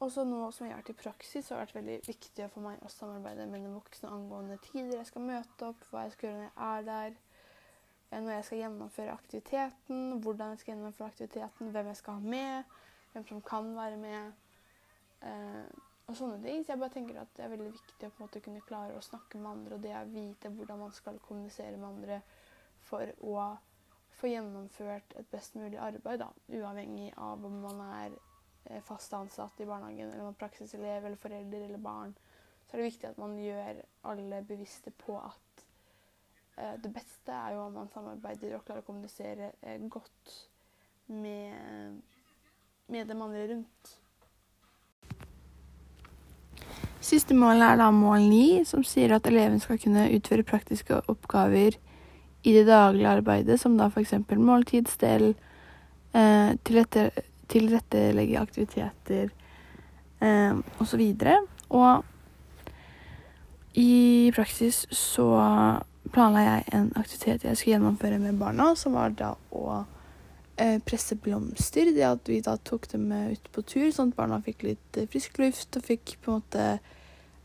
Også 0.04 0.24
nå 0.28 0.40
som 0.52 0.68
jeg 0.68 0.76
har 0.76 0.84
til 0.88 0.98
praksis, 1.00 1.50
har 1.50 1.62
det 1.62 1.68
vært 1.68 1.76
veldig 1.78 2.00
viktig 2.08 2.48
for 2.52 2.66
meg 2.66 2.82
å 2.84 2.90
samarbeide 2.92 3.46
med 3.48 3.64
den 3.64 3.76
voksne 3.78 4.10
angående 4.12 4.58
tider 4.66 4.98
jeg 4.98 5.08
skal 5.08 5.24
møte 5.30 5.70
opp, 5.70 5.86
hva 5.92 6.08
jeg 6.08 6.16
skal 6.16 6.30
gjøre 6.30 6.42
når 6.42 6.50
jeg 6.50 6.80
er 6.80 6.90
der 6.90 7.22
når 8.14 8.36
jeg 8.36 8.46
skal 8.46 8.60
gjennomføre 8.60 9.14
aktiviteten, 9.14 10.02
hvordan 10.22 10.52
jeg 10.54 10.60
skal 10.62 10.74
gjennomføre 10.74 11.08
aktiviteten, 11.08 11.72
hvem 11.74 11.88
jeg 11.90 11.98
skal 11.98 12.20
ha 12.20 12.34
med, 12.36 12.76
hvem 13.14 13.26
som 13.30 13.42
kan 13.42 13.72
være 13.76 13.98
med, 13.98 14.34
eh, 15.26 15.82
og 16.08 16.18
sånne 16.20 16.38
ting. 16.44 16.62
Så 16.62 16.74
jeg 16.74 16.82
bare 16.84 16.94
tenker 16.94 17.22
at 17.22 17.32
det 17.38 17.46
er 17.46 17.54
veldig 17.56 17.72
viktig 17.74 18.08
å 18.08 18.12
på 18.12 18.22
en 18.22 18.28
måte 18.28 18.44
kunne 18.46 18.66
klare 18.68 18.98
å 18.98 19.06
snakke 19.06 19.42
med 19.42 19.52
andre, 19.52 19.78
og 19.78 19.86
det 19.86 19.96
å 19.98 20.06
vite 20.14 20.52
hvordan 20.54 20.84
man 20.84 20.94
skal 20.94 21.22
kommunisere 21.26 21.78
med 21.78 21.90
andre 21.90 22.20
for 22.86 23.14
å 23.24 23.38
få 24.24 24.32
gjennomført 24.32 25.16
et 25.20 25.30
best 25.32 25.58
mulig 25.60 25.78
arbeid, 25.84 26.24
da, 26.24 26.32
uavhengig 26.56 27.12
av 27.20 27.44
om 27.46 27.60
man 27.68 27.82
er 27.90 28.18
eh, 28.70 28.82
fast 28.88 29.14
ansatt 29.14 29.60
i 29.60 29.68
barnehagen, 29.70 30.10
eller 30.10 30.26
man 30.26 30.36
er 30.36 30.42
praksiselev, 30.42 31.06
eller 31.06 31.20
forelder 31.20 31.68
eller 31.68 31.84
barn. 31.84 32.16
Så 32.64 32.76
er 32.76 32.82
det 32.82 32.92
viktig 32.92 33.10
at 33.12 33.22
man 33.22 33.36
gjør 33.38 33.84
alle 34.10 34.44
bevisste 34.48 34.96
på 35.04 35.20
at 35.20 35.44
Eh, 36.58 36.82
det 36.84 36.94
beste 36.94 37.32
er 37.34 37.56
jo 37.56 37.66
om 37.66 37.74
man 37.74 37.90
samarbeider 37.94 38.58
og 38.58 38.66
klarer 38.66 38.84
å 38.84 38.86
kommunisere 38.86 39.52
eh, 39.66 39.80
godt 39.90 40.34
med, 41.10 42.02
med 42.94 43.10
dem 43.10 43.24
andre 43.26 43.48
rundt. 43.50 43.94
Siste 47.04 47.36
målet 47.36 47.66
er 47.74 47.80
da 47.82 47.90
mål 47.92 48.30
9, 48.30 48.44
som 48.70 48.86
sier 48.88 49.16
at 49.18 49.26
eleven 49.28 49.60
skal 49.60 49.82
kunne 49.82 50.06
utføre 50.14 50.46
praktiske 50.48 51.02
oppgaver 51.12 51.76
i 52.44 52.54
det 52.54 52.66
daglige 52.68 53.10
arbeidet, 53.10 53.60
som 53.62 53.78
da 53.80 53.88
f.eks. 53.88 54.14
måltidsstell, 54.36 55.34
eh, 56.12 56.50
tilrettelegge 56.68 58.42
aktiviteter 58.42 59.30
eh, 60.20 60.60
osv. 60.84 61.04
Og, 61.04 61.80
og 61.80 62.04
i 63.80 64.32
praksis 64.36 64.84
så 64.92 65.30
planla 66.14 66.44
jeg 66.46 66.66
en 66.78 66.92
aktivitet 67.00 67.48
jeg 67.48 67.58
skulle 67.58 67.78
gjennomføre 67.78 68.20
med 68.22 68.40
barna, 68.42 68.74
som 68.78 68.98
var 68.98 69.16
da 69.18 69.34
å 69.56 69.84
eh, 70.58 70.80
presse 70.86 71.16
blomster. 71.16 71.94
Det 71.96 72.06
at 72.06 72.30
vi 72.30 72.42
da 72.44 72.58
tok 72.60 72.90
dem 72.92 73.08
ut 73.12 73.52
på 73.56 73.64
tur, 73.66 73.88
sånn 73.92 74.12
at 74.14 74.20
barna 74.20 74.42
fikk 74.46 74.68
litt 74.68 75.00
eh, 75.00 75.08
frisk 75.10 75.40
luft 75.42 75.80
og 75.80 75.88
fikk 75.88 76.18
på 76.22 76.32
en 76.34 76.44
måte 76.44 76.68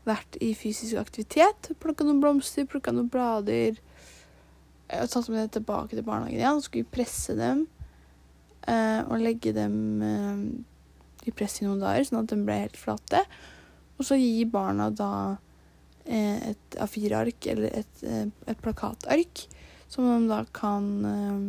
vært 0.07 0.37
i 0.43 0.53
fysisk 0.57 0.99
aktivitet. 0.99 1.71
Plukka 1.81 2.05
noen 2.05 2.21
blomster, 2.23 2.67
plukka 2.69 2.93
noen 2.95 3.09
blader. 3.11 3.79
Og 4.97 5.11
tatt 5.11 5.29
med 5.29 5.43
det 5.43 5.59
tilbake 5.59 5.93
til 5.93 6.05
barnehagen 6.07 6.39
igjen. 6.39 6.61
Så 6.61 6.69
skulle 6.69 6.93
presse 6.93 7.35
dem 7.37 7.67
eh, 8.65 9.01
og 9.05 9.21
legge 9.21 9.53
dem 9.55 9.75
eh, 10.05 11.29
i 11.29 11.35
press 11.35 11.59
i 11.61 11.67
noen 11.67 11.83
dager, 11.83 12.07
sånn 12.07 12.23
at 12.23 12.33
de 12.33 12.39
ble 12.41 12.57
helt 12.63 12.79
flate. 12.79 13.21
Og 13.99 14.07
så 14.07 14.17
gi 14.17 14.47
barna 14.49 14.89
da 14.89 15.11
Eh, 16.09 16.49
et 16.49 16.77
A4-ark 16.81 17.45
eller 17.51 17.69
et, 17.69 18.03
eh, 18.03 18.25
et, 18.47 18.61
plakatark 18.63 19.43
som 19.87 20.07
de 20.07 20.29
da 20.31 20.39
kan 20.57 20.87
eh, 21.05 21.41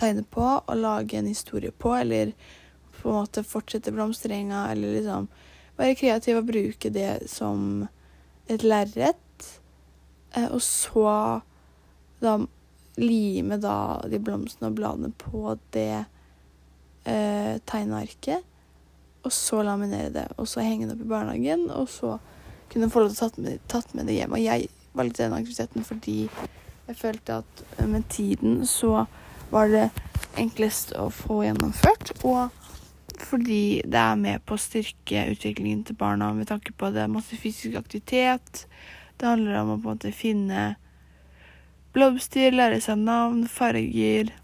tegne 0.00 0.24
på 0.26 0.46
og 0.58 0.80
lage 0.80 1.14
en 1.14 1.28
historie 1.30 1.70
på, 1.70 1.94
eller 1.94 2.32
på 2.96 3.12
en 3.12 3.20
måte 3.20 3.44
fortsette 3.46 3.94
blomstringa, 3.94 4.64
eller 4.72 4.96
liksom 4.96 5.28
være 5.78 5.94
kreativ 6.00 6.40
og 6.40 6.48
bruke 6.48 6.90
det 6.90 7.30
som 7.30 7.86
et 8.50 8.66
lerret. 8.66 9.20
Og 10.50 10.60
så 10.64 11.08
da 12.20 12.36
lime 12.96 13.58
da 13.60 13.76
de 14.08 14.20
blomstene 14.22 14.70
og 14.70 14.76
bladene 14.78 15.12
på 15.20 15.56
det 15.76 16.04
eh, 17.04 17.56
tegnearket. 17.68 18.44
Og 19.26 19.34
så 19.34 19.62
laminere 19.66 20.12
det, 20.14 20.26
og 20.38 20.48
så 20.48 20.62
henge 20.62 20.86
det 20.86 20.94
opp 20.94 21.02
i 21.02 21.10
barnehagen, 21.10 21.66
og 21.74 21.88
så 21.90 22.16
kunne 22.70 22.90
få 22.92 23.02
lov 23.02 23.12
til 23.12 23.18
å 23.18 23.26
tatt 23.26 23.40
med, 23.42 23.64
tatt 23.70 23.94
med 23.96 24.06
det 24.08 24.20
hjem. 24.20 24.36
Og 24.36 24.44
jeg 24.44 24.68
valgte 24.96 25.26
den 25.26 25.36
aktiviteten 25.36 25.86
fordi 25.86 26.18
jeg 26.86 26.98
følte 26.98 27.40
at 27.42 27.64
eh, 27.76 27.88
med 27.90 28.06
tiden 28.12 28.60
så 28.68 29.06
var 29.50 29.70
det 29.72 29.88
enklest 30.38 30.94
å 30.98 31.08
få 31.14 31.42
gjennomført. 31.46 32.14
Og 32.26 32.54
fordi 33.26 33.82
det 33.86 34.00
er 34.00 34.20
med 34.20 34.44
på 34.46 34.56
å 34.56 34.60
styrke 34.60 35.26
utviklingen 35.32 35.82
til 35.86 35.98
barna 35.98 36.32
med 36.36 36.48
tanke 36.50 36.74
på 36.76 36.88
at 36.88 36.96
det 36.96 37.04
er 37.04 37.12
masse 37.12 37.38
fysisk 37.40 37.78
aktivitet. 37.80 38.66
Det 39.16 39.28
handler 39.28 39.60
om 39.62 39.70
å 39.72 39.78
på 39.78 39.88
en 39.88 39.96
måte 39.96 40.12
finne 40.12 40.64
blomster, 41.96 42.52
lære 42.52 42.82
seg 42.84 43.00
navn, 43.00 43.46
farger. 43.48 44.34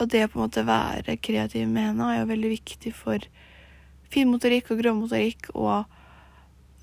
Og 0.00 0.08
det 0.10 0.24
å 0.26 0.32
på 0.32 0.40
en 0.40 0.46
måte 0.48 0.66
være 0.66 1.18
kreativ 1.22 1.68
med 1.70 1.90
henne 1.90 2.10
er 2.10 2.20
jo 2.22 2.30
veldig 2.32 2.52
viktig 2.56 2.92
for 2.96 3.30
finmotorikk 4.10 4.72
og 4.72 4.80
grovmotorikk 4.82 5.50
og 5.54 5.84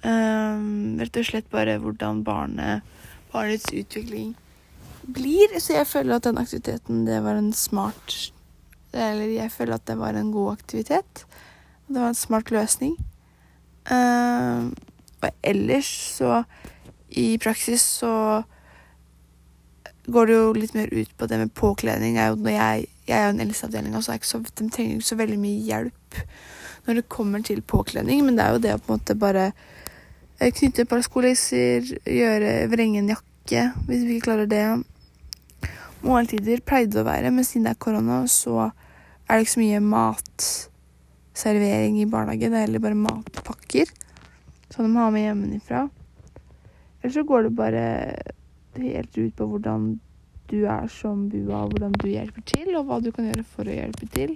um, 0.06 0.96
rett 1.02 1.20
og 1.20 1.28
slett 1.28 1.50
bare 1.52 1.76
hvordan 1.84 2.24
barnet, 2.28 2.86
barnets 3.34 3.68
utvikling 3.74 4.36
blir. 5.08 5.58
Så 5.60 5.76
jeg 5.76 5.90
føler 5.90 6.18
at 6.18 6.30
den 6.30 6.40
aktiviteten, 6.40 7.04
det 7.10 7.20
var 7.26 7.40
en 7.40 7.54
smart 7.54 8.32
Eller 8.94 9.28
jeg 9.30 9.52
føler 9.52 9.76
at 9.76 9.86
det 9.86 9.98
var 10.00 10.16
en 10.16 10.32
god 10.32 10.54
aktivitet. 10.56 11.26
Det 11.88 12.00
var 12.00 12.14
en 12.14 12.18
smart 12.18 12.50
løsning. 12.52 12.96
Um, 13.92 14.72
og 15.22 15.30
ellers 15.44 15.90
så 16.18 16.44
I 17.10 17.38
praksis 17.42 17.82
så 18.02 18.44
går 20.08 20.28
det 20.28 20.36
jo 20.36 20.54
litt 20.56 20.74
mer 20.76 20.88
ut 20.92 21.18
på 21.18 21.28
det 21.28 21.38
med 21.42 21.54
påkledning. 21.56 22.18
Er 22.20 22.28
jo, 22.32 22.38
jeg, 22.48 22.86
jeg 23.08 23.18
er 23.18 23.26
jo 23.28 23.34
en 23.36 23.42
eldsteavdeling, 23.44 24.04
så, 24.04 24.18
så 24.24 24.40
de 24.44 24.70
trenger 24.70 24.96
ikke 24.96 25.10
så 25.10 25.20
veldig 25.20 25.40
mye 25.42 25.64
hjelp 25.68 26.22
når 26.88 26.94
det 27.02 27.12
kommer 27.12 27.40
til 27.44 27.60
påkledning, 27.68 28.22
men 28.24 28.38
det 28.38 28.44
er 28.46 28.52
jo 28.56 28.64
det 28.64 28.76
å 28.78 28.80
på 28.80 28.94
en 28.94 28.96
måte 28.96 29.20
bare 29.20 29.46
eh, 30.40 30.54
knytte 30.56 30.82
et 30.86 30.92
par 30.92 31.04
skolisser, 31.04 31.80
gjøre, 32.08 32.70
vrenge 32.72 33.02
en 33.02 33.12
jakke 33.12 33.62
hvis 33.90 34.06
vi 34.08 34.14
ikke 34.16 34.28
klarer 34.30 34.48
det. 34.52 34.68
Måltider 36.06 36.64
pleide 36.64 36.94
det 36.94 37.04
å 37.04 37.10
være, 37.10 37.34
men 37.36 37.44
siden 37.44 37.66
det 37.68 37.74
er 37.76 37.84
korona, 37.84 38.18
så 38.32 38.54
er 39.28 39.34
det 39.34 39.42
ikke 39.44 39.58
så 39.58 39.66
mye 39.66 39.90
matservering 39.92 41.94
i 42.00 42.12
barnehagen. 42.12 42.52
Det 42.54 42.60
er 42.62 42.68
heller 42.70 42.86
bare 42.88 43.04
matpakker 43.04 43.88
som 44.78 44.86
de 44.86 44.96
har 44.96 45.12
med 45.12 45.24
hjemmefra. 45.26 45.90
Eller 47.02 47.14
så 47.14 47.24
går 47.24 47.44
det 47.44 47.56
bare 47.58 47.86
helt 48.78 49.18
ut 49.18 49.36
på 49.36 49.48
hvordan 49.50 49.88
du 50.48 50.60
er 50.70 50.86
som 50.94 51.26
bua, 51.32 51.64
hvordan 51.66 51.96
du 51.98 52.06
hjelper 52.12 52.46
til, 52.46 52.70
og 52.78 52.86
hva 52.86 53.00
du 53.02 53.10
kan 53.12 53.26
gjøre 53.26 53.46
for 53.50 53.66
å 53.66 53.74
hjelpe 53.74 54.06
til. 54.14 54.36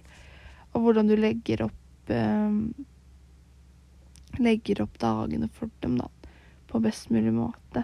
Og 0.73 0.87
hvordan 0.87 1.11
du 1.11 1.13
legger 1.19 1.67
opp 1.67 2.09
eh, 2.09 2.57
Legger 4.39 4.79
opp 4.85 4.93
dagene 4.95 5.49
for 5.51 5.69
dem, 5.83 5.97
da. 5.99 6.07
På 6.71 6.79
best 6.79 7.09
mulig 7.11 7.33
måte. 7.35 7.83